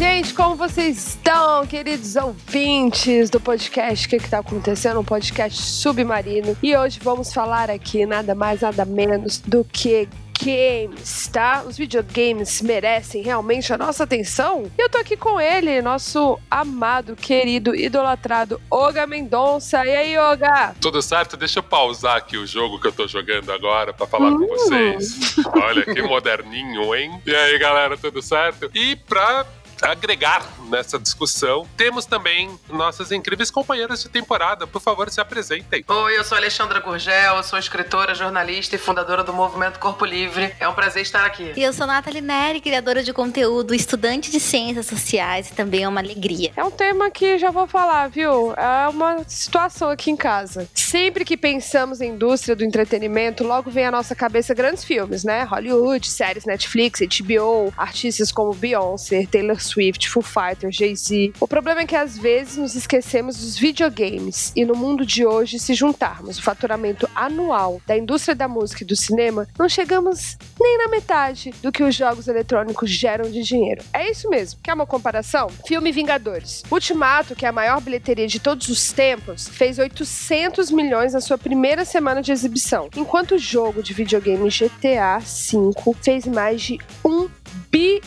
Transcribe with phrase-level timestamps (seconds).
[0.00, 4.06] gente, como vocês estão, queridos ouvintes do podcast?
[4.06, 4.98] O que está acontecendo?
[4.98, 6.56] Um podcast submarino.
[6.62, 10.08] E hoje vamos falar aqui nada mais, nada menos do que
[10.42, 11.62] games, tá?
[11.66, 14.70] Os videogames merecem realmente a nossa atenção?
[14.78, 19.84] E eu tô aqui com ele, nosso amado, querido, idolatrado Oga Mendonça.
[19.84, 20.74] E aí, Oga?
[20.80, 21.36] Tudo certo?
[21.36, 25.36] Deixa eu pausar aqui o jogo que eu tô jogando agora para falar com vocês.
[25.62, 27.20] Olha que moderninho, hein?
[27.26, 28.70] E aí, galera, tudo certo?
[28.74, 29.44] E pra
[29.82, 31.66] agregar nessa discussão.
[31.76, 34.66] Temos também nossas incríveis companheiras de temporada.
[34.66, 35.84] Por favor, se apresentem.
[35.86, 40.54] Oi, eu sou Alexandra Gurgel, eu sou escritora, jornalista e fundadora do Movimento Corpo Livre.
[40.60, 41.52] É um prazer estar aqui.
[41.56, 45.88] E eu sou Nathalie Neri, criadora de conteúdo, estudante de ciências sociais e também é
[45.88, 46.52] uma alegria.
[46.56, 48.52] É um tema que já vou falar, viu?
[48.54, 50.68] É uma situação aqui em casa.
[50.74, 55.44] Sempre que pensamos em indústria do entretenimento, logo vem à nossa cabeça grandes filmes, né?
[55.44, 61.32] Hollywood, séries Netflix, HBO, artistas como Beyoncé, Taylor Swift, Foo Fighters, Jay-Z.
[61.38, 65.58] O problema é que às vezes nos esquecemos dos videogames e no mundo de hoje,
[65.58, 70.78] se juntarmos o faturamento anual da indústria da música e do cinema, não chegamos nem
[70.78, 73.82] na metade do que os jogos eletrônicos geram de dinheiro.
[73.92, 74.60] É isso mesmo.
[74.62, 75.48] Quer uma comparação?
[75.66, 76.62] Filme Vingadores.
[76.70, 81.38] Ultimato, que é a maior bilheteria de todos os tempos, fez 800 milhões na sua
[81.38, 87.19] primeira semana de exibição, enquanto o jogo de videogame GTA V fez mais de um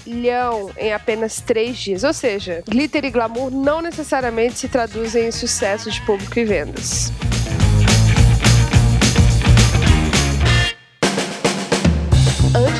[0.05, 2.03] bilhão em apenas três dias.
[2.03, 7.11] Ou seja, glitter e glamour não necessariamente se traduzem em sucesso de público e vendas.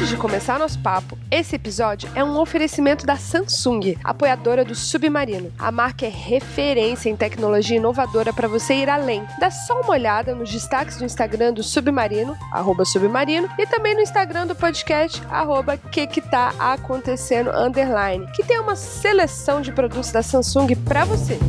[0.04, 5.50] Antes de começar nosso papo, esse episódio é um oferecimento da Samsung, apoiadora do Submarino.
[5.58, 9.26] A marca é referência em tecnologia inovadora para você ir além.
[9.40, 14.02] Dá só uma olhada nos destaques do Instagram do Submarino, arroba Submarino, e também no
[14.02, 20.12] Instagram do podcast, arroba que que tá acontecendo, underline, que tem uma seleção de produtos
[20.12, 21.40] da Samsung para você.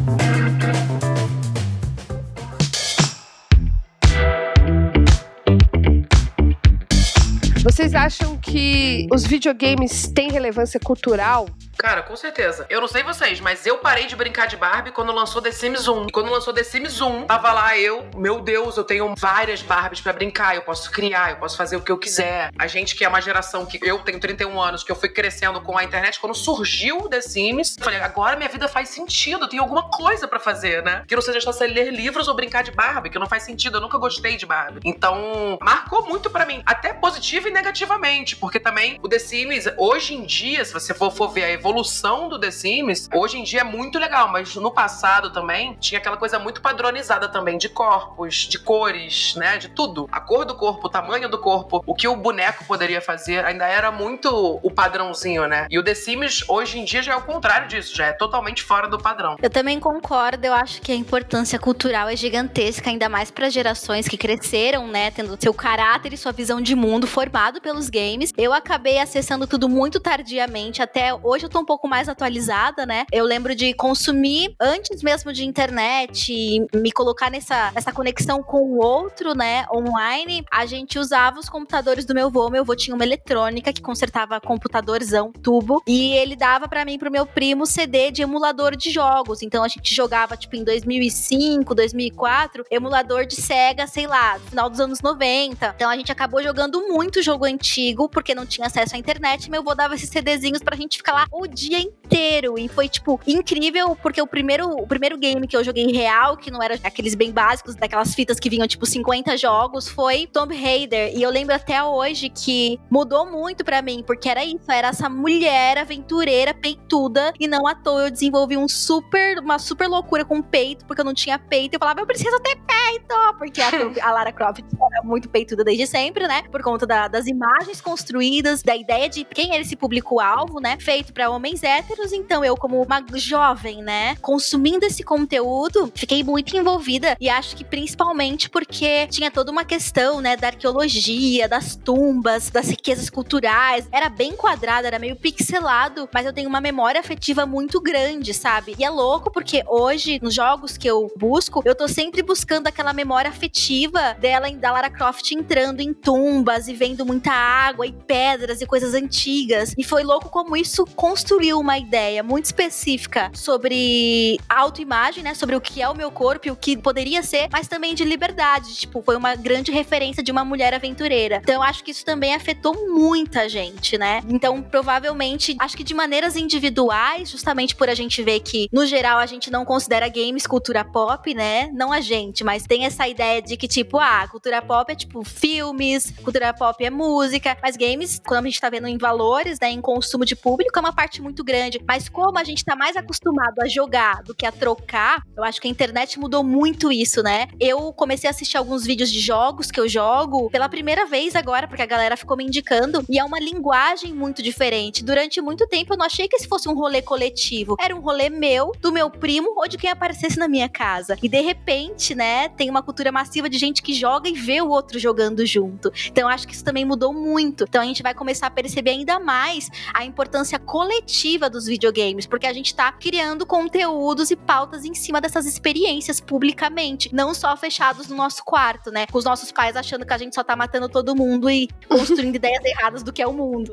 [7.64, 11.48] Vocês acham que os videogames têm relevância cultural?
[11.76, 12.66] Cara, com certeza.
[12.70, 15.88] Eu não sei vocês, mas eu parei de brincar de Barbie quando lançou The Sims
[15.88, 16.06] 1.
[16.06, 20.00] E quando lançou The Sims 1, tava lá eu, meu Deus, eu tenho várias Barbies
[20.00, 22.50] para brincar, eu posso criar, eu posso fazer o que eu quiser.
[22.58, 25.60] A gente que é uma geração que eu tenho 31 anos, que eu fui crescendo
[25.60, 29.58] com a internet, quando surgiu The Sims, eu falei, agora minha vida faz sentido, tem
[29.58, 31.04] alguma coisa para fazer, né?
[31.06, 33.80] Que não seja só ler livros ou brincar de Barbie, que não faz sentido, eu
[33.80, 34.80] nunca gostei de Barbie.
[34.84, 40.14] Então, marcou muito para mim, até positivo e negativamente, porque também o The Sims, hoje
[40.14, 43.62] em dia, se você for, for ver a evolução do The Sims, hoje em dia
[43.62, 48.34] é muito legal, mas no passado também tinha aquela coisa muito padronizada também de corpos,
[48.34, 50.06] de cores, né, de tudo.
[50.12, 53.66] A cor do corpo, o tamanho do corpo, o que o boneco poderia fazer, ainda
[53.66, 55.66] era muito o padrãozinho, né?
[55.70, 58.62] E o The Sims hoje em dia já é o contrário disso, já é totalmente
[58.62, 59.36] fora do padrão.
[59.40, 64.06] Eu também concordo, eu acho que a importância cultural é gigantesca, ainda mais para gerações
[64.06, 68.34] que cresceram, né, tendo seu caráter e sua visão de mundo formado pelos games.
[68.36, 73.06] Eu acabei acessando tudo muito tardiamente, até hoje eu tô um pouco mais atualizada, né?
[73.12, 78.58] Eu lembro de consumir antes mesmo de internet e me colocar nessa, nessa conexão com
[78.58, 80.44] o outro, né, online.
[80.50, 82.50] A gente usava os computadores do meu avô.
[82.50, 87.10] Meu avô tinha uma eletrônica que consertava computadorzão, tubo, e ele dava para mim pro
[87.10, 89.40] meu primo CD de emulador de jogos.
[89.40, 94.80] Então a gente jogava tipo em 2005, 2004, emulador de Sega, sei lá, final dos
[94.80, 95.72] anos 90.
[95.76, 99.48] Então a gente acabou jogando muito jogo antigo porque não tinha acesso à internet.
[99.48, 102.58] Meu avô dava esses CDzinhos pra gente ficar lá o dia inteiro.
[102.58, 106.50] E foi, tipo, incrível, porque o primeiro, o primeiro game que eu joguei real, que
[106.50, 111.16] não era aqueles bem básicos, daquelas fitas que vinham, tipo, 50 jogos, foi Tomb Raider.
[111.16, 115.08] E eu lembro até hoje que mudou muito para mim, porque era isso, era essa
[115.08, 120.42] mulher aventureira, peituda, e não à toa eu desenvolvi um super, uma super loucura com
[120.42, 121.74] peito, porque eu não tinha peito.
[121.74, 123.14] Eu falava, eu preciso ter peito!
[123.38, 123.70] Porque a,
[124.08, 126.42] a Lara Croft era muito peituda desde sempre, né?
[126.50, 130.76] Por conta da, das imagens construídas, da ideia de quem era esse público-alvo, né?
[130.80, 136.56] Feito para homens héteros, então eu, como uma jovem, né, consumindo esse conteúdo, fiquei muito
[136.56, 142.50] envolvida e acho que principalmente porque tinha toda uma questão, né, da arqueologia, das tumbas,
[142.50, 143.88] das riquezas culturais.
[143.92, 148.74] Era bem quadrado, era meio pixelado, mas eu tenho uma memória afetiva muito grande, sabe?
[148.78, 152.92] E é louco porque hoje, nos jogos que eu busco, eu tô sempre buscando aquela
[152.92, 158.60] memória afetiva dela, da Lara Croft entrando em tumbas e vendo muita água e pedras
[158.60, 159.74] e coisas antigas.
[159.76, 165.32] E foi louco como isso construiu construiu uma ideia muito específica sobre autoimagem, né?
[165.32, 168.04] Sobre o que é o meu corpo e o que poderia ser, mas também de
[168.04, 168.74] liberdade.
[168.74, 171.40] Tipo, foi uma grande referência de uma mulher aventureira.
[171.42, 174.20] Então, acho que isso também afetou muita gente, né?
[174.28, 179.18] Então, provavelmente, acho que de maneiras individuais, justamente por a gente ver que, no geral,
[179.18, 181.70] a gente não considera games cultura pop, né?
[181.72, 185.24] Não a gente, mas tem essa ideia de que, tipo, ah, cultura pop é tipo
[185.24, 189.70] filmes, cultura pop é música, mas games, quando a gente tá vendo em valores, né,
[189.70, 191.80] em consumo de público, é uma parte muito grande.
[191.86, 195.60] Mas como a gente tá mais acostumado a jogar do que a trocar, eu acho
[195.60, 197.48] que a internet mudou muito isso, né?
[197.58, 201.66] Eu comecei a assistir alguns vídeos de jogos que eu jogo pela primeira vez agora,
[201.66, 205.04] porque a galera ficou me indicando, e é uma linguagem muito diferente.
[205.04, 207.76] Durante muito tempo eu não achei que esse fosse um rolê coletivo.
[207.80, 211.16] Era um rolê meu, do meu primo ou de quem aparecesse na minha casa.
[211.22, 214.68] E de repente, né, tem uma cultura massiva de gente que joga e vê o
[214.68, 215.92] outro jogando junto.
[216.06, 217.64] Então eu acho que isso também mudou muito.
[217.64, 221.03] Então a gente vai começar a perceber ainda mais a importância coletiva
[221.50, 227.14] dos videogames, porque a gente tá criando conteúdos e pautas em cima dessas experiências publicamente,
[227.14, 229.06] não só fechados no nosso quarto, né?
[229.10, 232.34] Com os nossos pais achando que a gente só tá matando todo mundo e construindo
[232.34, 233.70] ideias erradas do que é o mundo.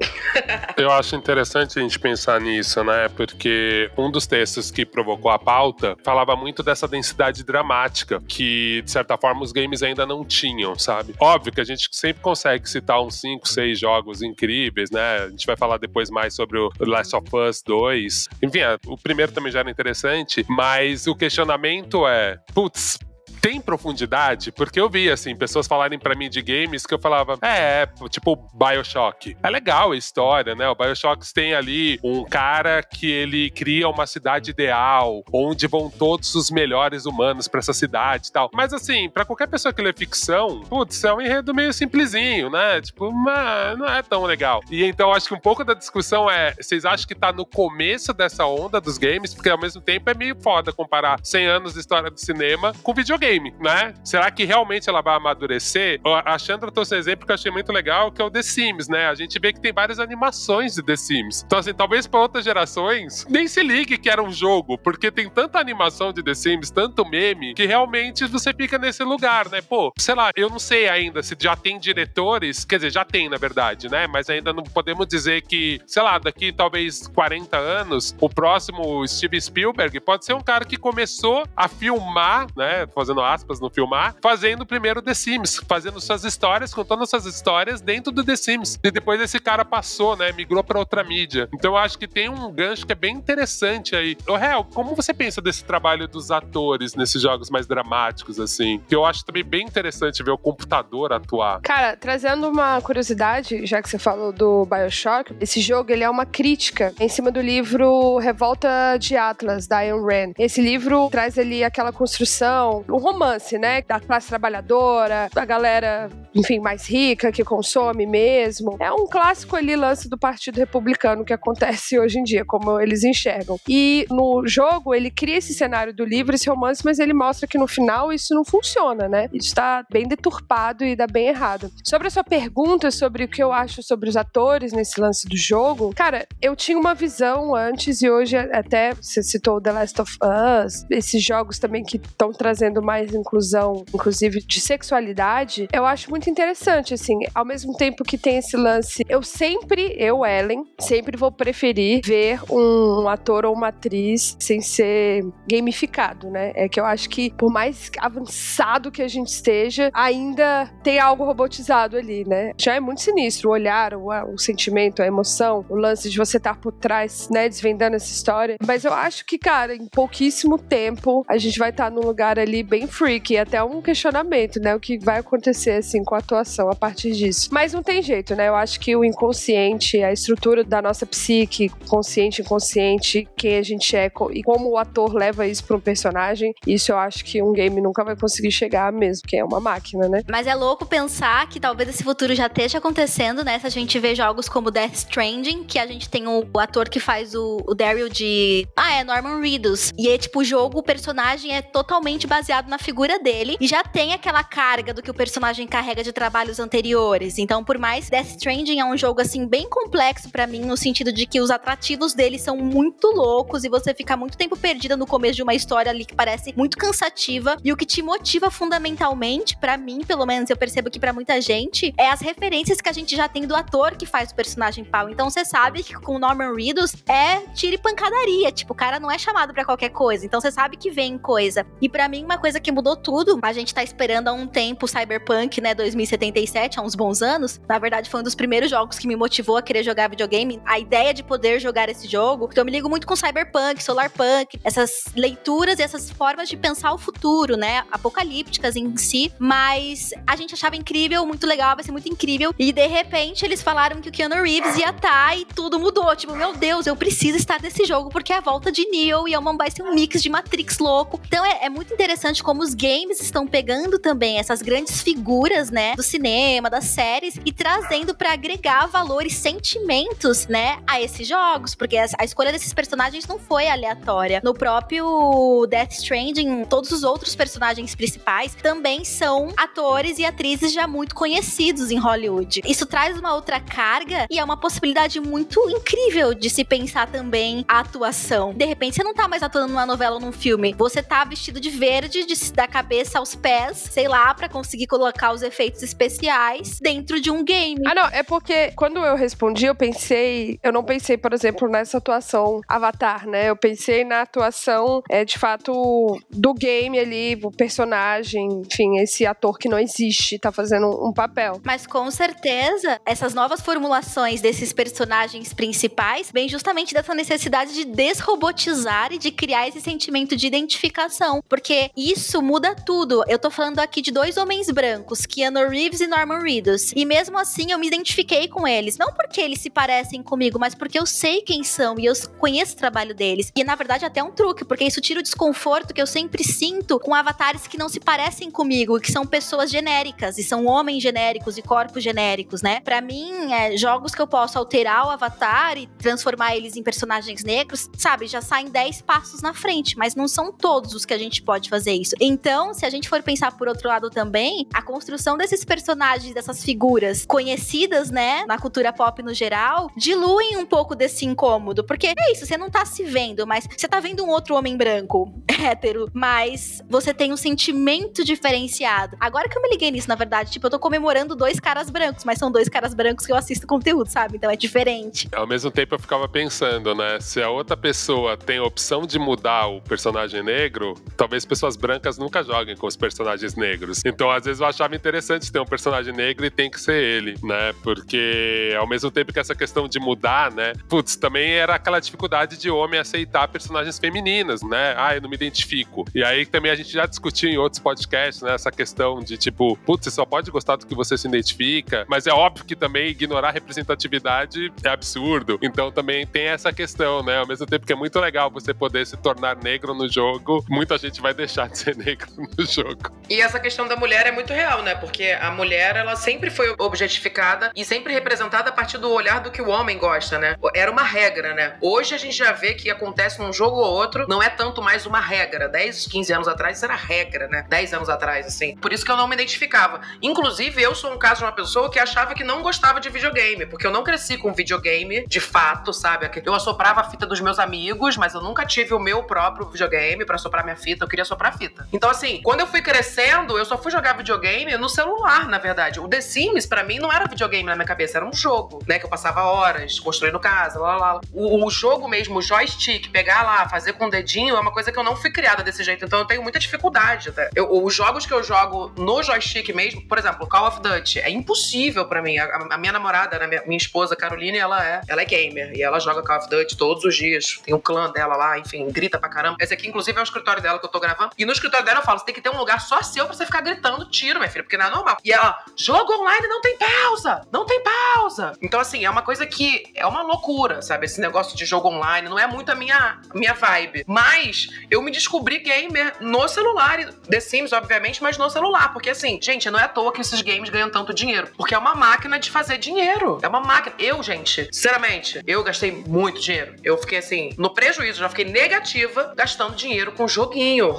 [0.78, 3.10] Eu acho interessante a gente pensar nisso, né?
[3.10, 8.92] Porque um dos textos que provocou a pauta falava muito dessa densidade dramática que, de
[8.92, 11.14] certa forma, os games ainda não tinham, sabe?
[11.20, 15.24] Óbvio que a gente sempre consegue citar uns 5, 6 jogos incríveis, né?
[15.26, 18.30] A gente vai falar depois mais sobre o Last of Us 2.
[18.44, 23.00] Enfim, é, o primeiro também já era interessante, mas o questionamento é: putz,
[23.42, 27.40] tem profundidade, porque eu vi, assim, pessoas falarem para mim de games que eu falava,
[27.42, 29.36] é, tipo Bioshock.
[29.42, 30.70] É legal a história, né?
[30.70, 36.36] O Bioshock tem ali um cara que ele cria uma cidade ideal, onde vão todos
[36.36, 38.52] os melhores humanos para essa cidade e tal.
[38.54, 42.80] Mas, assim, para qualquer pessoa que lê ficção, putz, é um enredo meio simplesinho, né?
[42.80, 44.62] Tipo, uma, não é tão legal.
[44.70, 48.14] E então acho que um pouco da discussão é: vocês acham que tá no começo
[48.14, 49.34] dessa onda dos games?
[49.34, 52.94] Porque ao mesmo tempo é meio foda comparar 100 anos de história do cinema com
[52.94, 53.94] videogame videogame, né?
[54.04, 56.00] Será que realmente ela vai amadurecer?
[56.26, 58.88] A Chandra trouxe um exemplo que eu achei muito legal, que é o The Sims,
[58.88, 59.08] né?
[59.08, 61.44] A gente vê que tem várias animações de The Sims.
[61.46, 65.30] Então, assim, talvez para outras gerações nem se ligue que era um jogo, porque tem
[65.30, 69.62] tanta animação de The Sims, tanto meme, que realmente você fica nesse lugar, né?
[69.62, 73.30] Pô, sei lá, eu não sei ainda se já tem diretores, quer dizer, já tem,
[73.30, 74.08] na verdade, né?
[74.08, 79.40] Mas ainda não podemos dizer que, sei lá, daqui talvez 40 anos, o próximo Steven
[79.40, 82.88] Spielberg pode ser um cara que começou a filmar, né?
[82.94, 88.12] Fazendo aspas, no filmar, fazendo primeiro The Sims, fazendo suas histórias, contando suas histórias dentro
[88.12, 88.80] do The Sims.
[88.84, 90.32] E depois esse cara passou, né?
[90.32, 91.50] Migrou para outra mídia.
[91.54, 94.18] Então eu acho que tem um gancho que é bem interessante aí.
[94.28, 98.82] Ô, Real, como você pensa desse trabalho dos atores nesses jogos mais dramáticos, assim?
[98.88, 101.62] Que eu acho também bem interessante ver o computador atuar.
[101.62, 106.26] Cara, trazendo uma curiosidade, já que você falou do Bioshock, esse jogo ele é uma
[106.26, 110.34] crítica em cima do livro Revolta de Atlas, da Ayn Rand.
[110.38, 113.82] Esse livro traz ali aquela construção, um romance, né?
[113.82, 118.76] Da classe trabalhadora, da galera, enfim, mais rica, que consome mesmo.
[118.80, 123.04] É um clássico ali, lance do Partido Republicano que acontece hoje em dia, como eles
[123.04, 123.58] enxergam.
[123.68, 127.58] E no jogo, ele cria esse cenário do livro, esse romance, mas ele mostra que
[127.58, 129.30] no final isso não funciona, né?
[129.34, 131.72] Isso está bem deturpado e dá bem errado.
[131.84, 135.38] Sobre a sua pergunta sobre o que eu acho sobre os atores nesse lance do
[135.38, 140.18] jogo, cara, eu tinha uma visão antes e hoje até você citou The Last of
[140.22, 146.10] Us, esses jogos também que estão trazendo mais mais inclusão, inclusive de sexualidade, eu acho
[146.10, 147.18] muito interessante, assim.
[147.34, 152.40] Ao mesmo tempo que tem esse lance, eu sempre, eu, Ellen, sempre vou preferir ver
[152.50, 156.52] um, ator ou uma atriz sem ser gamificado, né?
[156.56, 161.26] É que eu acho que, por mais avançado que a gente esteja, ainda tem algo
[161.26, 162.52] robotizado ali, né?
[162.58, 166.38] Já é muito sinistro o olhar, o, o sentimento, a emoção, o lance de você
[166.38, 168.58] estar por trás, né, desvendando essa história.
[168.66, 172.62] Mas eu acho que, cara, em pouquíssimo tempo a gente vai estar num lugar ali
[172.64, 174.76] bem freak, até um questionamento, né?
[174.76, 177.50] O que vai acontecer, assim, com a atuação a partir disso.
[177.52, 178.50] Mas não tem jeito, né?
[178.50, 183.96] Eu acho que o inconsciente, a estrutura da nossa psique, consciente, inconsciente, quem a gente
[183.96, 187.54] é e como o ator leva isso para um personagem, isso eu acho que um
[187.54, 190.22] game nunca vai conseguir chegar mesmo, que é uma máquina, né?
[190.30, 193.58] Mas é louco pensar que talvez esse futuro já esteja acontecendo, né?
[193.60, 196.90] Se a gente vê jogos como Death Stranding, que a gente tem o, o ator
[196.90, 198.68] que faz o, o Daryl de.
[198.76, 199.92] Ah, é Norman Reedus.
[199.98, 203.84] E é tipo, o jogo, o personagem é totalmente baseado na figura dele e já
[203.84, 207.38] tem aquela carga do que o personagem carrega de trabalhos anteriores.
[207.38, 211.12] Então, por mais Death Stranding é um jogo assim bem complexo para mim no sentido
[211.12, 215.06] de que os atrativos dele são muito loucos e você fica muito tempo perdida no
[215.06, 219.58] começo de uma história ali que parece muito cansativa e o que te motiva fundamentalmente,
[219.58, 222.94] para mim, pelo menos eu percebo que para muita gente, é as referências que a
[222.94, 225.10] gente já tem do ator que faz o personagem pau.
[225.10, 229.12] Então você sabe que com Norman Reedus é tiro e pancadaria, tipo, o cara não
[229.12, 230.26] é chamado para qualquer coisa.
[230.26, 231.66] Então você sabe que vem coisa.
[231.82, 234.88] E para mim uma coisa que mudou tudo, a gente tá esperando há um tempo
[234.88, 237.60] Cyberpunk, né, 2077, há uns bons anos.
[237.68, 240.62] Na verdade foi um dos primeiros jogos que me motivou a querer jogar videogame.
[240.66, 244.60] A ideia de poder jogar esse jogo, porque eu me ligo muito com Cyberpunk, Solarpunk,
[244.64, 250.36] essas leituras e essas formas de pensar o futuro, né, apocalípticas em si, mas a
[250.36, 252.54] gente achava incrível, muito legal, vai ser muito incrível.
[252.58, 256.16] E de repente eles falaram que o Keanu Reeves ia estar tá, e tudo mudou.
[256.16, 259.34] Tipo, meu Deus, eu preciso estar nesse jogo porque é a volta de Neo e
[259.34, 261.20] é uma, vai ser um mix de Matrix louco.
[261.26, 265.96] Então é, é muito interessante como os games estão pegando também essas grandes figuras, né,
[265.96, 271.98] do cinema, das séries e trazendo para agregar valores, sentimentos, né, a esses jogos, porque
[271.98, 274.42] a, a escolha desses personagens não foi aleatória.
[274.44, 280.88] No próprio Death Stranding, todos os outros personagens principais também são atores e atrizes já
[280.88, 282.62] muito conhecidos em Hollywood.
[282.66, 287.66] Isso traz uma outra carga e é uma possibilidade muito incrível de se pensar também
[287.68, 288.54] a atuação.
[288.54, 291.60] De repente, você não tá mais atuando numa novela ou num filme, você tá vestido
[291.60, 296.80] de verde, de, da cabeça aos pés, sei lá, para conseguir colocar os efeitos especiais
[296.82, 297.82] dentro de um game.
[297.86, 301.98] Ah, não, é porque quando eu respondi, eu pensei, eu não pensei, por exemplo, nessa
[301.98, 303.50] atuação Avatar, né?
[303.50, 309.58] Eu pensei na atuação, é, de fato, do game ali, o personagem, enfim, esse ator
[309.58, 311.60] que não existe, tá fazendo um papel.
[311.64, 319.12] Mas com certeza, essas novas formulações desses personagens principais vêm justamente dessa necessidade de desrobotizar
[319.12, 321.42] e de criar esse sentimento de identificação.
[321.50, 323.24] Porque isso muda tudo.
[323.28, 326.92] Eu tô falando aqui de dois homens brancos, Keanu Reeves e Norman Reedus.
[326.96, 329.00] E mesmo assim eu me identifiquei com eles.
[329.00, 332.76] Não porque eles se parecem comigo, mas porque eu sei quem são e eu conheço
[332.76, 333.52] o trabalho deles.
[333.56, 337.00] E na verdade até um truque, porque isso tira o desconforto que eu sempre sinto
[337.00, 341.58] com avatares que não se parecem comigo, que são pessoas genéricas e são homens genéricos
[341.58, 342.82] e corpos genéricos, né?
[342.82, 347.44] Para mim, é, jogos que eu posso alterar o avatar e transformar eles em personagens
[347.44, 351.18] negros, sabe, já saem 10 passos na frente, mas não são todos os que a
[351.18, 352.16] gente pode fazer isso.
[352.24, 356.64] Então, se a gente for pensar por outro lado também, a construção desses personagens, dessas
[356.64, 362.32] figuras conhecidas, né, na cultura pop no geral, diluem um pouco desse incômodo, porque é
[362.32, 366.12] isso, você não tá se vendo, mas você tá vendo um outro homem branco, hétero,
[366.14, 369.18] mas você tem um sentimento diferenciado.
[369.20, 372.24] Agora que eu me liguei nisso, na verdade, tipo, eu tô comemorando dois caras brancos,
[372.24, 374.38] mas são dois caras brancos que eu assisto conteúdo, sabe?
[374.38, 375.28] Então é diferente.
[375.34, 379.18] Ao mesmo tempo eu ficava pensando, né, se a outra pessoa tem a opção de
[379.18, 384.02] mudar o personagem negro, talvez pessoas brancas nunca joguem com os personagens negros.
[384.06, 387.36] Então, às vezes eu achava interessante ter um personagem negro e tem que ser ele,
[387.44, 387.74] né?
[387.84, 390.74] Porque ao mesmo tempo que essa questão de mudar, né?
[390.88, 394.96] Putz, também era aquela dificuldade de homem aceitar personagens femininas, né?
[394.98, 396.06] Ah, eu não me identifico.
[396.14, 398.54] E aí também a gente já discutiu em outros podcasts, né?
[398.54, 402.28] Essa questão de tipo, putz, você só pode gostar do que você se identifica, mas
[402.28, 405.60] é óbvio que também ignorar representatividade é absurdo.
[405.62, 407.38] Então também tem essa questão, né?
[407.38, 410.98] Ao mesmo tempo que é muito legal você poder se tornar negro no jogo, muita
[410.98, 413.12] gente vai deixar de ser negro no jogo.
[413.30, 414.96] E essa questão da mulher é muito real, né?
[414.96, 419.52] Porque a mulher, ela sempre foi objetificada e sempre representada a partir do olhar do
[419.52, 420.56] que o homem gosta, né?
[420.76, 421.78] Era uma regra, né?
[421.82, 425.06] Hoje a gente já vê que acontece num jogo ou outro, não é tanto mais
[425.06, 425.70] uma regra.
[425.70, 427.66] 10, 15 anos atrás isso era regra, né?
[427.70, 428.76] 10 anos atrás, assim.
[428.78, 430.02] Por isso que eu não me identificava.
[430.22, 433.66] Inclusive, eu sou um caso de uma pessoa que achava que não gostava de videogame,
[433.66, 436.30] porque eu não cresci com videogame de fato, sabe?
[436.44, 440.26] Eu assoprava a fita dos meus amigos, mas eu nunca tive o meu próprio videogame
[440.26, 441.81] para soprar minha fita, eu queria soprar fita.
[441.92, 446.00] Então, assim, quando eu fui crescendo, eu só fui jogar videogame no celular, na verdade.
[446.00, 449.00] O The Sims, para mim, não era videogame na minha cabeça, era um jogo, né?
[449.00, 451.22] Que eu passava horas construindo casa, lá, lá, lá.
[451.34, 454.92] O, o jogo mesmo, o joystick, pegar lá, fazer com o dedinho, é uma coisa
[454.92, 456.06] que eu não fui criada desse jeito.
[456.06, 457.34] Então eu tenho muita dificuldade.
[457.56, 461.30] Eu, os jogos que eu jogo no joystick mesmo, por exemplo, Call of Duty, é
[461.30, 462.38] impossível para mim.
[462.38, 465.72] A, a, minha namorada, né, minha, minha, esposa, Caroline, ela é, ela é gamer.
[465.74, 467.60] E ela joga Call of Duty todos os dias.
[467.64, 469.58] Tem um clã dela lá, enfim, grita pra caramba.
[469.60, 471.32] Esse aqui, inclusive, é o escritório dela que eu tô gravando.
[471.38, 473.34] E no escritório dela eu falo: você tem que ter um lugar só seu pra
[473.34, 475.18] você ficar gritando tiro, minha filha, porque não é normal.
[475.24, 477.42] E ela, jogo online não tem pausa!
[477.52, 478.54] Não tem pausa!
[478.62, 481.06] Então, assim, é uma coisa que é uma loucura, sabe?
[481.06, 484.04] Esse negócio de jogo online não é muito a minha, minha vibe.
[484.08, 487.06] Mas eu me descobri gamer no celular.
[487.30, 488.92] The Sims, obviamente, mas no celular.
[488.94, 491.48] Porque, assim, gente, não é à toa que esses games ganham tanto dinheiro.
[491.56, 493.40] Porque é uma máquina de fazer dinheiro.
[493.42, 493.96] É uma máquina.
[493.98, 496.76] Eu, gente, sinceramente, eu gastei muito dinheiro.
[496.84, 500.92] Eu fiquei, assim, no prejuízo, já fiquei negativa gastando dinheiro com joguinho.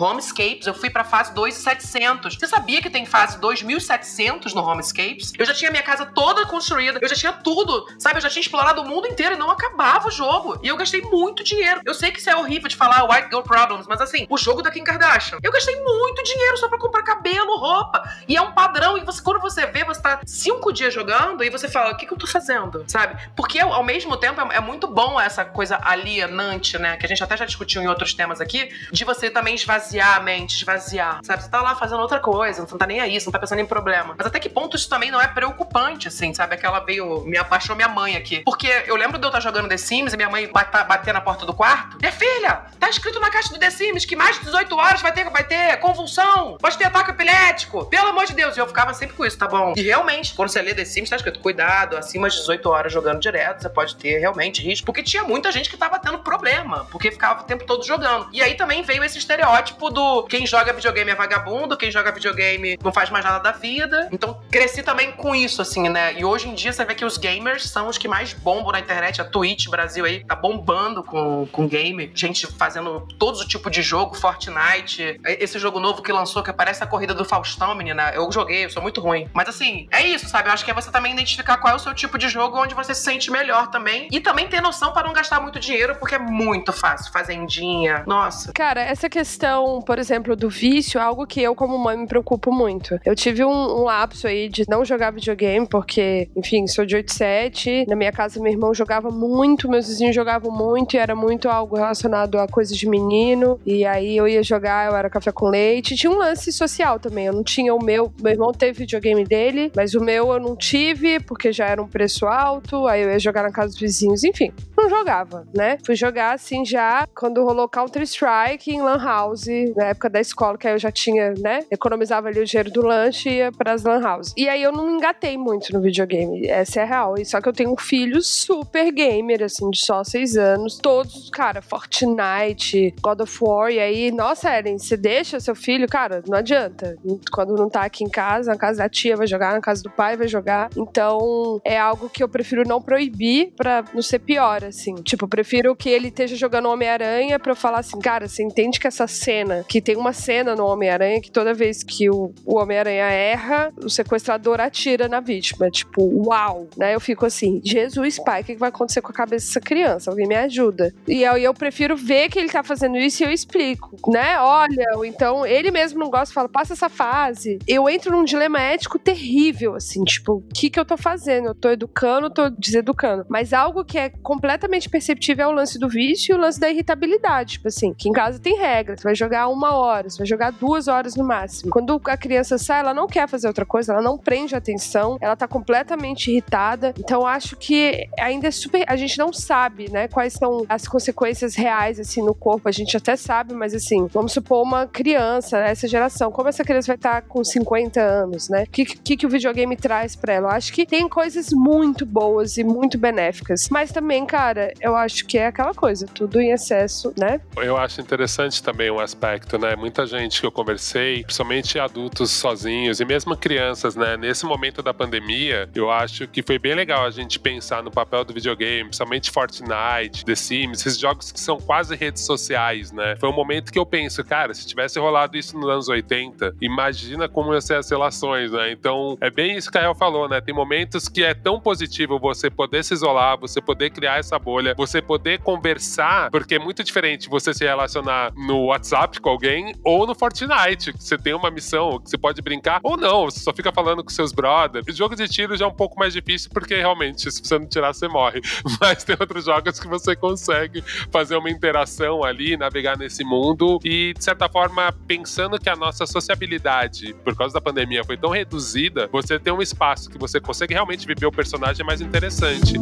[0.62, 2.36] Homescapes, eu fui pra fase 2,700.
[2.36, 5.32] Você sabia que tem fase 2.700 1.700 no Homescapes.
[5.38, 8.18] Eu já tinha minha casa toda construída, eu já tinha tudo, sabe?
[8.18, 10.58] Eu já tinha explorado o mundo inteiro e não acabava o jogo.
[10.62, 11.80] E eu gastei muito dinheiro.
[11.84, 14.62] Eu sei que isso é horrível de falar White Girl Problems, mas assim, o jogo
[14.62, 15.38] da Kim Kardashian.
[15.42, 18.02] Eu gastei muito dinheiro só pra comprar cabelo, roupa.
[18.28, 18.96] E é um padrão.
[18.96, 22.06] E você, quando você vê, você tá cinco dias jogando e você fala, o que,
[22.06, 22.84] que eu tô fazendo?
[22.86, 23.30] Sabe?
[23.36, 26.96] Porque ao mesmo tempo é, é muito bom essa coisa alienante, né?
[26.96, 30.20] Que a gente até já discutiu em outros temas aqui, de você também esvaziar a
[30.20, 31.20] mente, esvaziar.
[31.22, 31.42] Sabe?
[31.42, 33.66] Você tá lá fazendo outra coisa, não tá nem aí, você não tá pensando em
[33.66, 34.14] problema.
[34.16, 36.54] Mas até que ponto isso também não é preocupante, assim, sabe?
[36.54, 38.40] Aquela veio, me abaixou minha mãe aqui.
[38.44, 41.46] Porque eu lembro de eu estar jogando The Sims e minha mãe bater na porta
[41.46, 41.98] do quarto.
[42.00, 45.12] Minha filha, tá escrito na caixa do The Sims que mais de 18 horas vai
[45.12, 47.86] ter, vai ter convulsão, pode ter ataque epilético.
[47.86, 48.56] Pelo amor de Deus.
[48.56, 49.74] E eu ficava sempre com isso, tá bom?
[49.76, 53.20] E realmente, quando você lê The Sims, tá escrito cuidado, acima de 18 horas jogando
[53.20, 54.86] direto, você pode ter realmente risco.
[54.86, 58.28] Porque tinha muita gente que tava tendo problema, porque ficava o tempo todo jogando.
[58.32, 62.78] E aí também veio esse estereótipo do quem joga videogame é vagabundo, quem joga videogame
[62.82, 64.08] não faz mais nada da vida.
[64.12, 66.14] Então cresci também com isso, assim, né?
[66.14, 68.80] E hoje em dia você vê que os gamers são os que mais bombam na
[68.80, 69.20] internet.
[69.20, 72.10] A Twitch Brasil aí tá bombando com, com game.
[72.14, 75.20] Gente fazendo todos o tipo de jogo, Fortnite.
[75.24, 78.10] Esse jogo novo que lançou, que parece a corrida do Faustão, menina.
[78.10, 79.28] Eu joguei, eu sou muito ruim.
[79.32, 80.48] Mas assim, é isso, sabe?
[80.48, 82.74] Eu acho que é você também identificar qual é o seu tipo de jogo onde
[82.74, 84.08] você se sente melhor também.
[84.10, 87.12] E também ter noção para não gastar muito dinheiro, porque é muito fácil.
[87.12, 88.04] Fazendinha.
[88.06, 88.52] Nossa.
[88.52, 92.52] Cara, essa questão, por exemplo, do vício é algo que eu, como mãe, me preocupo
[92.52, 92.98] muito.
[93.04, 97.86] Eu tive um, um lapso aí de não jogar videogame, porque, enfim, sou de 87.
[97.88, 101.76] Na minha casa, meu irmão jogava muito, meus vizinhos jogavam muito, e era muito algo
[101.76, 103.60] relacionado a coisas de menino.
[103.66, 105.96] E aí eu ia jogar, eu era café com leite.
[105.96, 107.26] Tinha um lance social também.
[107.26, 108.12] Eu não tinha o meu.
[108.20, 111.88] Meu irmão teve videogame dele, mas o meu eu não tive, porque já era um
[111.88, 112.86] preço alto.
[112.86, 114.52] Aí eu ia jogar na casa dos vizinhos, enfim.
[114.76, 115.78] Não jogava, né?
[115.84, 119.46] Fui jogar assim já quando rolou Counter-Strike em Lan House,
[119.76, 121.64] na época da escola, que aí eu já tinha, né?
[121.70, 124.32] Economizava ali o dinheiro do lanche e ia pras Lan House.
[124.36, 126.46] E aí eu não engatei muito no videogame.
[126.46, 127.14] Essa é a real.
[127.18, 130.78] E só que eu tenho um filho super gamer, assim, de só seis anos.
[130.78, 133.70] Todos, cara, Fortnite, God of War.
[133.70, 136.96] E aí, nossa, Ellen, você deixa seu filho, cara, não adianta.
[137.32, 139.90] Quando não tá aqui em casa, na casa da tia vai jogar, na casa do
[139.90, 140.70] pai vai jogar.
[140.76, 144.94] Então, é algo que eu prefiro não proibir pra não ser pior, assim.
[144.96, 148.78] Tipo, eu prefiro que ele esteja jogando Homem-Aranha pra eu falar assim, cara, você entende
[148.78, 152.58] que essa cena, que tem uma cena no Homem-Aranha que toda vez que o, o
[152.58, 155.70] Homem-Aranha erra, o sequestrador atira na vítima.
[155.70, 156.68] Tipo, uau!
[156.76, 156.94] Né?
[156.94, 160.10] Eu fico assim, Jesus, pai, o que vai acontecer com a cabeça dessa criança?
[160.10, 160.94] Alguém me ajuda.
[161.06, 164.38] E aí eu prefiro ver que ele tá fazendo isso e eu explico, né?
[164.40, 167.58] Olha, então ele mesmo não gosta, fala, passa essa fase.
[167.66, 171.48] Eu entro num dilema ético terrível, assim, tipo, o que que eu tô fazendo?
[171.48, 173.26] Eu tô educando, tô deseducando.
[173.28, 176.70] Mas algo que é completamente perceptível é o lance do vício e o lance da
[176.70, 177.52] irritabilidade.
[177.52, 178.96] Tipo assim, que em casa tem regra.
[178.96, 181.70] Você vai jogar uma hora, você vai jogar duas horas no máximo.
[181.70, 185.36] Quando a criança sai, ela não quer fazer outra coisa, ela não prende atenção, ela
[185.36, 186.94] tá completamente irritada.
[186.98, 188.84] Então acho que ainda é super.
[188.86, 192.68] A gente não sabe, né, quais são as consequências reais, assim, no corpo.
[192.68, 196.64] A gente até sabe, mas assim, vamos supor uma criança, né, essa geração, como essa
[196.64, 198.64] criança vai estar tá com 50 anos, né?
[198.64, 200.54] O que, que, que o videogame traz pra ela?
[200.54, 203.68] Acho que tem coisas muito boas e muito benéficas.
[203.68, 207.40] Mas também, cara, eu acho que é aquela coisa, tudo em excesso, né?
[207.56, 209.74] Eu acho interessante também um aspecto, né?
[209.82, 214.16] Muita gente que eu conversei, principalmente adultos sozinhos e mesmo crianças, né?
[214.16, 218.24] Nesse momento da pandemia, eu acho que foi bem legal a gente pensar no papel
[218.24, 223.16] do videogame, principalmente Fortnite, The Sims, esses jogos que são quase redes sociais, né?
[223.18, 227.28] Foi um momento que eu penso, cara, se tivesse rolado isso nos anos 80, imagina
[227.28, 228.70] como iam ser as relações, né?
[228.70, 230.40] Então, é bem isso que a Hel falou, né?
[230.40, 234.76] Tem momentos que é tão positivo você poder se isolar, você poder criar essa bolha,
[234.76, 240.06] você poder conversar, porque é muito diferente você se relacionar no WhatsApp com alguém ou
[240.06, 243.52] no Fortnite, que você tem uma missão, que você pode brincar, ou não, você só
[243.52, 244.86] fica falando com seus brothers.
[244.86, 247.66] O jogo de tiro já é um pouco mais difícil, porque realmente, se você não
[247.66, 248.40] tirar, você morre.
[248.80, 254.14] Mas tem outros jogos que você consegue fazer uma interação ali, navegar nesse mundo e,
[254.16, 259.08] de certa forma, pensando que a nossa sociabilidade, por causa da pandemia, foi tão reduzida,
[259.10, 262.74] você tem um espaço que você consegue realmente viver o personagem mais interessante.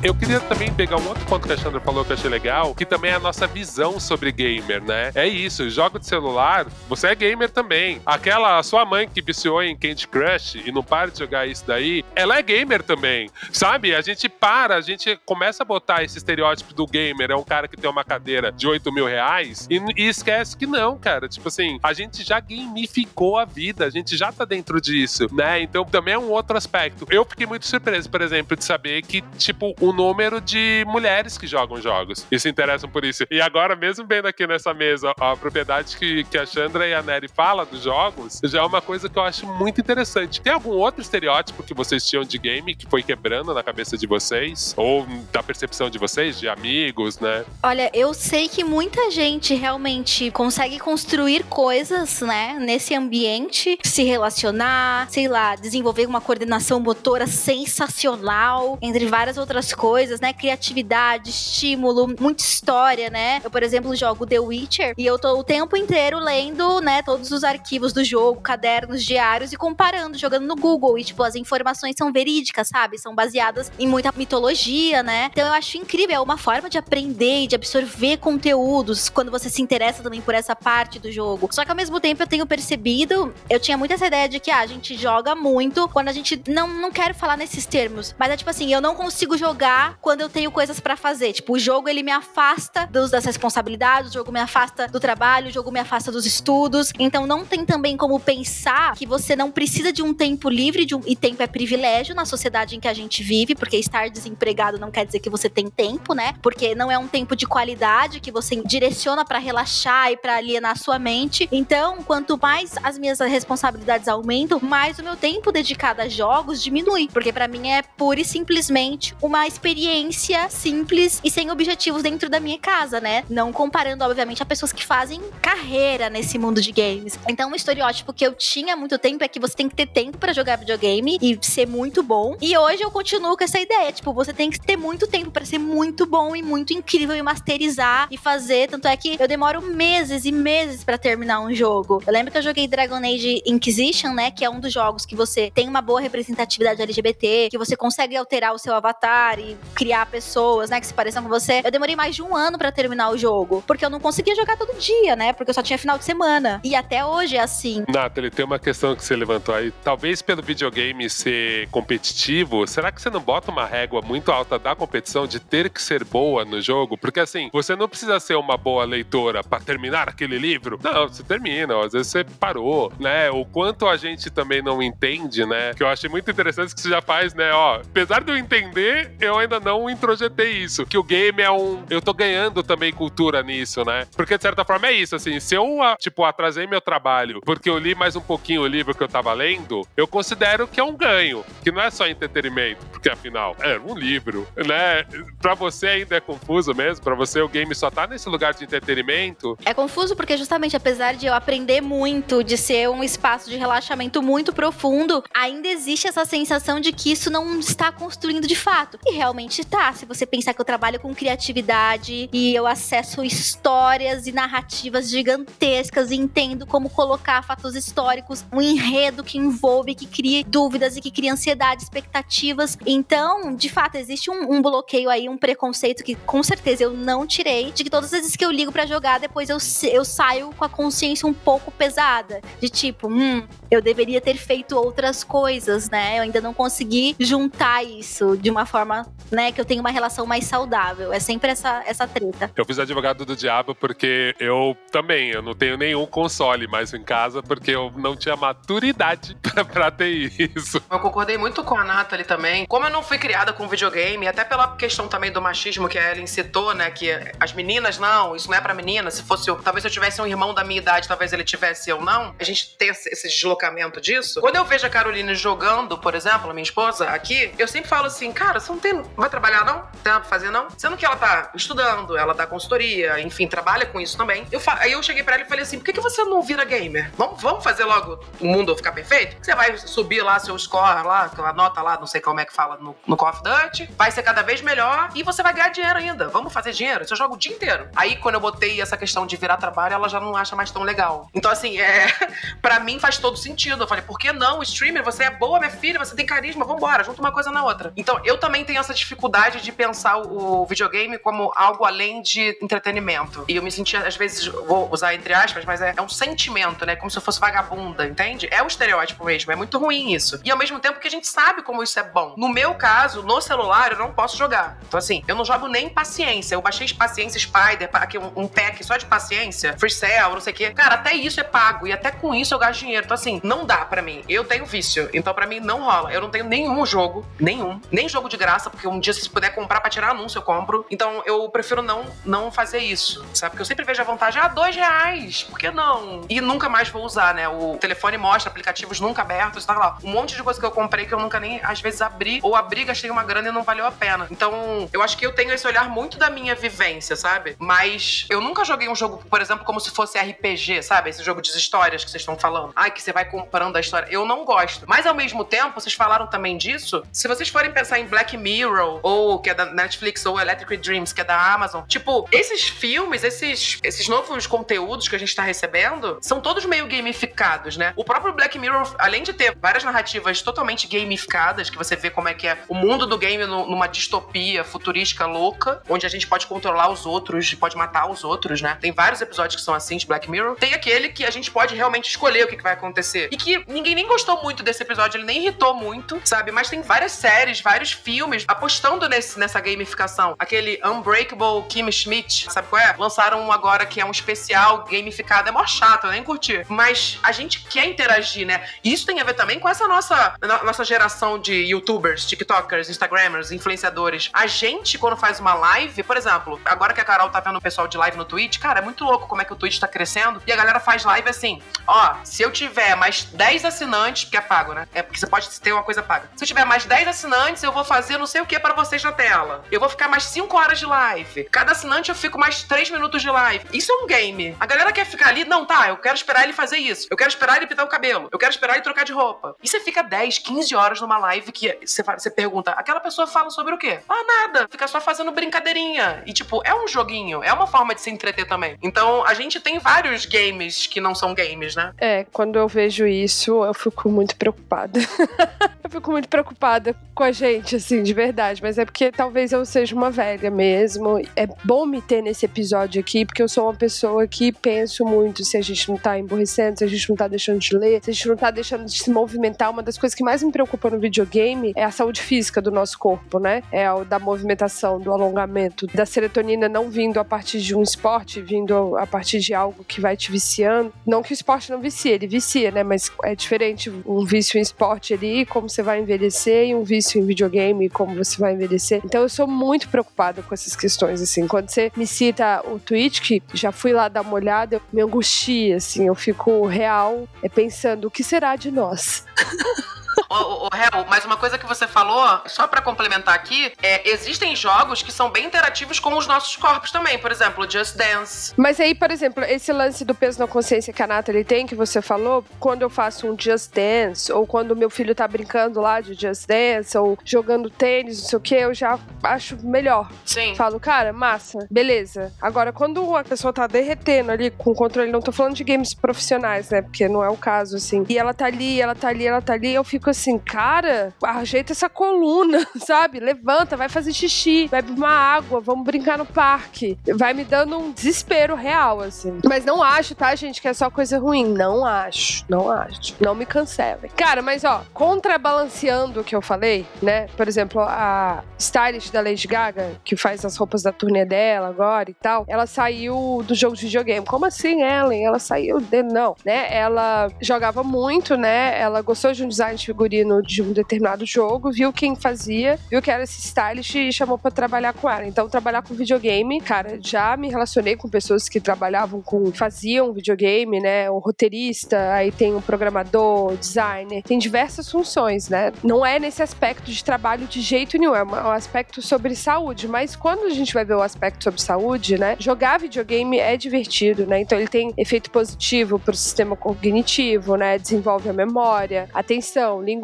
[0.00, 2.72] Eu queria também pegar um outro ponto que a Alexandre falou que eu achei legal,
[2.72, 5.10] que também é a nossa visão sobre gamer, né?
[5.12, 8.00] É isso, jogo de celular, você é gamer também.
[8.06, 12.04] Aquela sua mãe que viciou em Candy Crush e não para de jogar isso daí,
[12.14, 13.92] ela é gamer também, sabe?
[13.92, 17.66] A gente para, a gente começa a botar esse estereótipo do gamer, é um cara
[17.66, 21.28] que tem uma cadeira de 8 mil reais e, e esquece que não, cara.
[21.28, 25.60] Tipo assim, a gente já gamificou a vida, a gente já tá dentro disso, né?
[25.60, 27.04] Então também é um outro aspecto.
[27.10, 31.46] Eu fiquei muito surpreso, por exemplo, de saber que, tipo, o número de mulheres que
[31.46, 33.24] jogam jogos e se interessam por isso.
[33.30, 37.02] E agora, mesmo vendo aqui nessa mesa a propriedade que, que a Chandra e a
[37.02, 40.40] Nery fala dos jogos, já é uma coisa que eu acho muito interessante.
[40.40, 44.06] Tem algum outro estereótipo que vocês tinham de game que foi quebrando na cabeça de
[44.06, 44.74] vocês?
[44.76, 47.44] Ou da percepção de vocês, de amigos, né?
[47.62, 55.08] Olha, eu sei que muita gente realmente consegue construir coisas, né, nesse ambiente, se relacionar,
[55.10, 60.32] sei lá, desenvolver uma coordenação motora sensacional, entre várias outras coisas, né?
[60.32, 63.40] Criatividade, estímulo, muita história, né?
[63.44, 67.30] Eu, por exemplo, jogo The Witcher e eu tô o tempo inteiro lendo, né, todos
[67.30, 70.98] os arquivos do jogo, cadernos, diários e comparando, jogando no Google.
[70.98, 72.98] E, tipo, as informações são verídicas, sabe?
[72.98, 75.30] São baseadas em muita mitologia, né?
[75.30, 79.48] Então eu acho incrível, é uma forma de aprender e de absorver conteúdos quando você
[79.48, 81.48] se interessa também por essa parte do jogo.
[81.52, 84.50] Só que ao mesmo tempo eu tenho percebido, eu tinha muito essa ideia de que
[84.50, 88.30] ah, a gente joga muito quando a gente não, não quero falar nesses termos, mas
[88.30, 89.67] é tipo assim, eu não consigo jogar
[90.00, 91.32] quando eu tenho coisas para fazer.
[91.32, 95.48] Tipo, o jogo ele me afasta dos, das responsabilidades, o jogo me afasta do trabalho,
[95.48, 96.92] o jogo me afasta dos estudos.
[96.98, 101.00] Então não tem também como pensar que você não precisa de um tempo livre um,
[101.06, 104.90] e tempo é privilégio na sociedade em que a gente vive, porque estar desempregado não
[104.90, 106.34] quer dizer que você tem tempo, né?
[106.42, 110.78] Porque não é um tempo de qualidade que você direciona para relaxar e para alienar
[110.78, 111.48] sua mente.
[111.50, 117.08] Então, quanto mais as minhas responsabilidades aumentam, mais o meu tempo dedicado a jogos diminui,
[117.12, 122.38] porque para mim é pura e simplesmente uma experiência simples e sem objetivos dentro da
[122.38, 123.24] minha casa, né?
[123.28, 127.18] Não comparando, obviamente, a pessoas que fazem carreira nesse mundo de games.
[127.28, 129.86] Então, um estereótipo que eu tinha há muito tempo é que você tem que ter
[129.86, 132.36] tempo para jogar videogame e ser muito bom.
[132.40, 135.44] E hoje eu continuo com essa ideia, tipo, você tem que ter muito tempo para
[135.44, 139.60] ser muito bom e muito incrível e masterizar e fazer, tanto é que eu demoro
[139.60, 142.00] meses e meses para terminar um jogo.
[142.06, 145.16] Eu lembro que eu joguei Dragon Age Inquisition, né, que é um dos jogos que
[145.16, 150.06] você tem uma boa representatividade LGBT, que você consegue alterar o seu avatar e criar
[150.06, 151.62] pessoas, né, que se pareçam com você.
[151.64, 154.56] Eu demorei mais de um ano para terminar o jogo, porque eu não conseguia jogar
[154.56, 156.60] todo dia, né, porque eu só tinha final de semana.
[156.64, 157.84] E até hoje é assim.
[157.88, 159.72] Nathalie, tem uma questão que você levantou aí.
[159.82, 164.74] Talvez pelo videogame ser competitivo, será que você não bota uma régua muito alta da
[164.74, 166.96] competição de ter que ser boa no jogo?
[166.96, 170.78] Porque assim, você não precisa ser uma boa leitora para terminar aquele livro.
[170.82, 173.30] Não, você termina, às vezes você parou, né?
[173.30, 175.74] O quanto a gente também não entende, né?
[175.74, 177.52] Que eu achei muito interessante que você já faz, né?
[177.52, 180.86] Ó, apesar de eu entender, eu ainda não introjetei isso.
[180.86, 181.84] Que o game é um.
[181.90, 184.06] Eu tô ganhando também cultura nisso, né?
[184.16, 185.38] Porque de certa forma é isso, assim.
[185.40, 189.02] Se eu, tipo, atrasei meu trabalho porque eu li mais um pouquinho o livro que
[189.02, 191.44] eu tava lendo, eu considero que é um ganho.
[191.62, 195.04] Que não é só entretenimento, porque afinal, é um livro, né?
[195.40, 197.04] Pra você ainda é confuso mesmo?
[197.04, 199.56] Pra você o game só tá nesse lugar de entretenimento?
[199.64, 204.22] É confuso porque justamente apesar de eu aprender muito, de ser um espaço de relaxamento
[204.22, 208.98] muito profundo, ainda existe essa sensação de que isso não está construindo de fato.
[209.06, 209.27] E realmente
[209.64, 209.92] tá.
[209.92, 216.10] Se você pensar que eu trabalho com criatividade e eu acesso histórias e narrativas gigantescas
[216.10, 221.10] e entendo como colocar fatos históricos, um enredo que envolve, que cria dúvidas e que
[221.10, 222.76] cria ansiedade, expectativas.
[222.86, 227.26] Então, de fato, existe um, um bloqueio aí, um preconceito que com certeza eu não
[227.26, 229.58] tirei, de que todas as vezes que eu ligo para jogar, depois eu,
[229.90, 232.40] eu saio com a consciência um pouco pesada.
[232.60, 236.18] De tipo, hum, eu deveria ter feito outras coisas, né?
[236.18, 240.26] Eu ainda não consegui juntar isso de uma forma, né, que eu tenha uma relação
[240.26, 241.12] mais saudável.
[241.12, 242.50] É sempre essa, essa treta.
[242.56, 247.02] Eu fiz advogado do diabo porque eu também, eu não tenho nenhum console mais em
[247.02, 250.82] casa porque eu não tinha maturidade pra, pra ter isso.
[250.90, 252.66] Eu concordei muito com a Nathalie também.
[252.66, 256.12] Como eu não fui criada com videogame, até pela questão também do machismo que a
[256.12, 259.10] Ellen citou, né, que as meninas, não, isso não é pra menina.
[259.10, 262.00] Se fosse, eu, talvez eu tivesse um irmão da minha idade, talvez ele tivesse eu
[262.00, 262.34] não.
[262.38, 263.57] A gente tem esse deslocamento
[264.00, 264.40] disso.
[264.40, 268.06] Quando eu vejo a Caroline jogando, por exemplo, a minha esposa, aqui, eu sempre falo
[268.06, 269.80] assim, cara, você não tem, vai trabalhar não?
[270.02, 270.68] Tem nada pra fazer não?
[270.76, 274.46] Sendo que ela tá estudando, ela dá consultoria, enfim, trabalha com isso também.
[274.50, 276.64] Eu aí eu cheguei pra ela e falei assim, por que, que você não vira
[276.64, 277.10] gamer?
[277.16, 279.36] Vamos, vamos fazer logo o mundo ficar perfeito?
[279.42, 282.52] Você vai subir lá seu score lá, aquela nota lá, não sei como é que
[282.52, 285.70] fala no, no Call of Duty, vai ser cada vez melhor e você vai ganhar
[285.70, 286.28] dinheiro ainda.
[286.28, 287.06] Vamos fazer dinheiro?
[287.06, 287.88] Você joga o dia inteiro.
[287.96, 290.82] Aí, quando eu botei essa questão de virar trabalho, ela já não acha mais tão
[290.82, 291.28] legal.
[291.34, 292.06] Então, assim, é.
[292.60, 293.47] pra mim faz todo sentido.
[293.48, 294.62] Eu falei, por que não?
[294.62, 297.92] Streamer, você é boa, minha filha, você tem carisma, vambora, junta uma coisa na outra.
[297.96, 303.44] Então, eu também tenho essa dificuldade de pensar o videogame como algo além de entretenimento.
[303.48, 306.84] E eu me sentia, às vezes, vou usar entre aspas, mas é, é um sentimento,
[306.84, 306.96] né?
[306.96, 308.48] Como se eu fosse vagabunda, entende?
[308.50, 310.40] É o estereótipo mesmo, é muito ruim isso.
[310.44, 312.34] E ao mesmo tempo que a gente sabe como isso é bom.
[312.36, 314.78] No meu caso, no celular, eu não posso jogar.
[314.86, 316.54] Então, assim, eu não jogo nem paciência.
[316.54, 320.52] Eu baixei paciência Spider, aqui um, um pack só de paciência, free cell, não sei
[320.52, 320.70] o quê.
[320.70, 321.86] Cara, até isso é pago.
[321.86, 323.04] E até com isso eu gasto dinheiro.
[323.04, 324.24] Então, assim, não dá pra mim.
[324.28, 326.12] Eu tenho vício, então pra mim não rola.
[326.12, 329.54] Eu não tenho nenhum jogo, nenhum, nem jogo de graça, porque um dia se puder
[329.54, 330.86] comprar pra tirar anúncio, eu compro.
[330.90, 333.52] Então eu prefiro não, não fazer isso, sabe?
[333.52, 336.22] Porque eu sempre vejo a vantagem, ah, dois reais, por que não?
[336.28, 337.48] E nunca mais vou usar, né?
[337.48, 339.98] O telefone mostra aplicativos nunca abertos, tá lá.
[340.02, 342.56] Um monte de coisa que eu comprei que eu nunca nem, às vezes, abri, ou
[342.56, 344.26] abri, gastei uma grana e não valeu a pena.
[344.30, 347.56] Então, eu acho que eu tenho esse olhar muito da minha vivência, sabe?
[347.58, 351.10] Mas eu nunca joguei um jogo, por exemplo, como se fosse RPG, sabe?
[351.10, 352.72] Esse jogo de histórias que vocês estão falando.
[352.74, 354.08] Ai, que você vai comprando a história.
[354.10, 354.84] Eu não gosto.
[354.86, 357.02] Mas ao mesmo tempo, vocês falaram também disso.
[357.12, 361.14] Se vocês forem pensar em Black Mirror, ou que é da Netflix, ou Electric Dreams,
[361.14, 365.42] que é da Amazon, tipo, esses filmes, esses, esses novos conteúdos que a gente tá
[365.42, 367.92] recebendo, são todos meio gamificados, né?
[367.96, 372.28] O próprio Black Mirror, além de ter várias narrativas totalmente gamificadas, que você vê como
[372.28, 376.46] é que é o mundo do game numa distopia futurística louca, onde a gente pode
[376.46, 378.78] controlar os outros, pode matar os outros, né?
[378.80, 380.56] Tem vários episódios que são assim de Black Mirror.
[380.56, 383.17] Tem aquele que a gente pode realmente escolher o que, que vai acontecer.
[383.30, 386.52] E que ninguém nem gostou muito desse episódio, ele nem irritou muito, sabe?
[386.52, 390.34] Mas tem várias séries, vários filmes apostando nesse, nessa gamificação.
[390.38, 392.94] Aquele Unbreakable Kim Schmidt, sabe qual é?
[392.98, 395.48] Lançaram um agora que é um especial gamificado.
[395.48, 396.64] É mó chato, eu nem curti.
[396.68, 398.66] Mas a gente quer interagir, né?
[398.82, 403.50] E isso tem a ver também com essa nossa, nossa geração de youtubers, tiktokers, instagramers,
[403.50, 404.30] influenciadores.
[404.32, 407.60] A gente, quando faz uma live, por exemplo, agora que a Carol tá vendo o
[407.60, 409.88] pessoal de live no Twitch, cara, é muito louco como é que o Twitch tá
[409.88, 410.42] crescendo.
[410.46, 414.40] E a galera faz live assim: ó, se eu tiver mais 10 assinantes, porque é
[414.40, 414.86] pago, né?
[414.94, 416.28] É porque você pode ter uma coisa paga.
[416.36, 419.02] Se eu tiver mais 10 assinantes, eu vou fazer não sei o que para vocês
[419.02, 419.64] na tela.
[419.70, 421.44] Eu vou ficar mais 5 horas de live.
[421.44, 423.64] Cada assinante eu fico mais 3 minutos de live.
[423.72, 424.56] Isso é um game.
[424.60, 427.08] A galera quer ficar ali, não, tá, eu quero esperar ele fazer isso.
[427.10, 428.28] Eu quero esperar ele pintar o cabelo.
[428.30, 429.56] Eu quero esperar ele trocar de roupa.
[429.62, 433.50] E você fica 10, 15 horas numa live que você, você pergunta, aquela pessoa fala
[433.50, 434.00] sobre o quê?
[434.08, 434.68] Ah, nada.
[434.70, 436.22] Fica só fazendo brincadeirinha.
[436.26, 438.76] E tipo, é um joguinho, é uma forma de se entreter também.
[438.82, 441.92] Então, a gente tem vários games que não são games, né?
[441.98, 444.98] É, quando eu vejo isso, eu fico muito preocupada.
[445.82, 448.62] eu fico muito preocupada com a gente, assim, de verdade.
[448.62, 451.20] Mas é porque talvez eu seja uma velha mesmo.
[451.34, 455.44] É bom me ter nesse episódio aqui, porque eu sou uma pessoa que penso muito
[455.44, 458.10] se a gente não tá emborrecendo, se a gente não tá deixando de ler, se
[458.10, 459.70] a gente não tá deixando de se movimentar.
[459.70, 462.98] Uma das coisas que mais me preocupa no videogame é a saúde física do nosso
[462.98, 463.62] corpo, né?
[463.72, 468.40] É o da movimentação, do alongamento, da serotonina não vindo a partir de um esporte,
[468.40, 470.92] vindo a partir de algo que vai te viciando.
[471.06, 472.77] Não que o esporte não vicie, ele vicia, né?
[472.82, 477.20] Mas é diferente um vício em esporte ali, como você vai envelhecer, e um vício
[477.20, 479.00] em videogame, como você vai envelhecer.
[479.04, 481.46] Então eu sou muito preocupada com essas questões, assim.
[481.46, 485.02] Quando você me cita o Twitch, que já fui lá dar uma olhada, eu me
[485.02, 486.06] angustia, assim.
[486.06, 489.24] Eu fico real é, pensando, o que será de nós?
[490.30, 494.54] Ô, ô, Hel, mas uma coisa que você falou, só para complementar aqui, é, existem
[494.54, 497.18] jogos que são bem interativos com os nossos corpos também.
[497.18, 498.52] Por exemplo, Just Dance.
[498.56, 501.74] Mas aí, por exemplo, esse lance do peso na consciência que a Nathalie tem, que
[501.74, 506.00] você falou, quando eu faço um Just Dance, ou quando meu filho tá brincando lá
[506.00, 510.10] de Just Dance, ou jogando tênis, não sei o que, eu já acho melhor.
[510.26, 510.54] Sim.
[510.54, 512.32] Falo, cara, massa, beleza.
[512.40, 515.94] Agora, quando a pessoa tá derretendo ali com o controle, não tô falando de games
[515.94, 516.82] profissionais, né?
[516.82, 518.04] Porque não é o caso, assim.
[518.10, 521.72] E ela tá ali, ela tá ali, ela tá ali, eu fico assim, cara, ajeita
[521.72, 523.20] essa coluna, sabe?
[523.20, 526.98] Levanta, vai fazer xixi, bebe uma água, vamos brincar no parque.
[527.14, 529.38] Vai me dando um desespero real, assim.
[529.44, 531.46] Mas não acho, tá, gente, que é só coisa ruim.
[531.46, 533.14] Não acho, não acho.
[533.20, 534.10] Não me cancelem.
[534.16, 537.26] Cara, mas ó, contrabalanceando o que eu falei, né?
[537.36, 542.10] Por exemplo, a stylist da Lady Gaga, que faz as roupas da turnê dela agora
[542.10, 544.26] e tal, ela saiu do jogo de videogame.
[544.26, 545.24] Como assim, Ellen?
[545.24, 546.02] Ela saiu de...
[546.02, 546.68] Não, né?
[546.74, 548.78] Ela jogava muito, né?
[548.80, 553.02] Ela gostou de um design de figurino de um determinado jogo, viu quem fazia, viu
[553.02, 555.26] que era esse stylist e chamou para trabalhar com ela.
[555.26, 560.80] Então, trabalhar com videogame, cara, já me relacionei com pessoas que trabalhavam com, faziam videogame,
[560.80, 561.10] né?
[561.10, 565.72] O roteirista, aí tem o programador, designer, tem diversas funções, né?
[565.82, 570.16] Não é nesse aspecto de trabalho de jeito nenhum, é um aspecto sobre saúde, mas
[570.16, 572.36] quando a gente vai ver o aspecto sobre saúde, né?
[572.38, 574.40] Jogar videogame é divertido, né?
[574.40, 577.78] Então ele tem efeito positivo pro sistema cognitivo, né?
[577.78, 579.97] Desenvolve a memória, atenção, linguagem,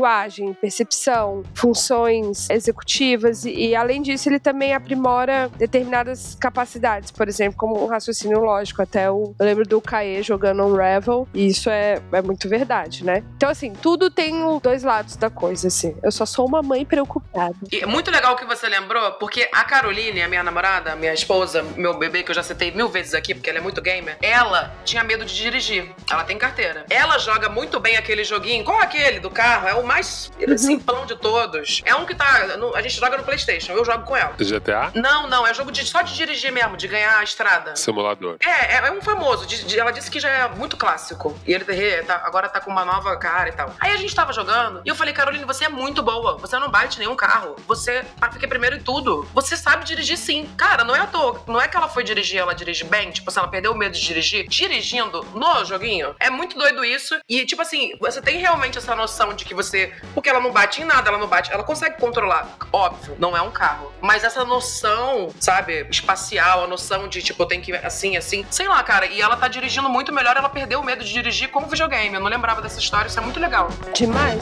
[0.60, 7.86] percepção, funções executivas e, além disso ele também aprimora determinadas capacidades, por exemplo, como o
[7.86, 8.82] raciocínio lógico.
[8.82, 13.22] Até o, eu lembro do Kae jogando Unravel e isso é, é muito verdade, né?
[13.36, 15.96] Então assim, tudo tem os dois lados da coisa, assim.
[16.02, 17.54] Eu só sou uma mãe preocupada.
[17.70, 21.62] E é muito legal que você lembrou, porque a Caroline, a minha namorada, minha esposa,
[21.76, 24.74] meu bebê, que eu já citei mil vezes aqui, porque ela é muito gamer, ela
[24.84, 25.94] tinha medo de dirigir.
[26.10, 26.84] Ela tem carteira.
[26.90, 28.64] Ela joga muito bem aquele joguinho.
[28.64, 29.68] Qual é aquele do carro?
[29.68, 30.58] É o o mais uhum.
[30.58, 31.82] simplão de todos.
[31.84, 32.56] É um que tá.
[32.56, 34.34] No, a gente joga no PlayStation, eu jogo com ela.
[34.38, 34.90] GTA?
[34.94, 37.76] Não, não, é jogo de, só de dirigir mesmo, de ganhar a estrada.
[37.76, 38.36] Simulador.
[38.40, 39.46] É, é, é um famoso.
[39.46, 41.38] De, de, ela disse que já é muito clássico.
[41.46, 41.64] E ele
[42.02, 43.74] tá, agora tá com uma nova cara e tal.
[43.78, 46.36] Aí a gente tava jogando e eu falei, Caroline, você é muito boa.
[46.38, 47.56] Você não bate nenhum carro.
[47.66, 49.28] Você fica primeiro em tudo.
[49.34, 50.48] Você sabe dirigir sim.
[50.56, 51.42] Cara, não é à toa.
[51.46, 53.10] Não é que ela foi dirigir, ela dirige bem.
[53.10, 56.14] Tipo, se ela perdeu o medo de dirigir, dirigindo no joguinho.
[56.18, 57.18] É muito doido isso.
[57.28, 59.73] E, tipo assim, você tem realmente essa noção de que você.
[60.12, 61.52] Porque ela não bate em nada, ela não bate.
[61.52, 62.48] Ela consegue controlar.
[62.72, 63.92] Óbvio, não é um carro.
[64.00, 68.46] Mas essa noção, sabe, espacial, a noção de, tipo, eu tenho que assim, assim.
[68.50, 69.06] Sei lá, cara.
[69.06, 70.36] E ela tá dirigindo muito melhor.
[70.36, 72.14] Ela perdeu o medo de dirigir com o videogame.
[72.14, 73.08] Eu não lembrava dessa história.
[73.08, 73.68] Isso é muito legal.
[73.94, 74.40] Demais.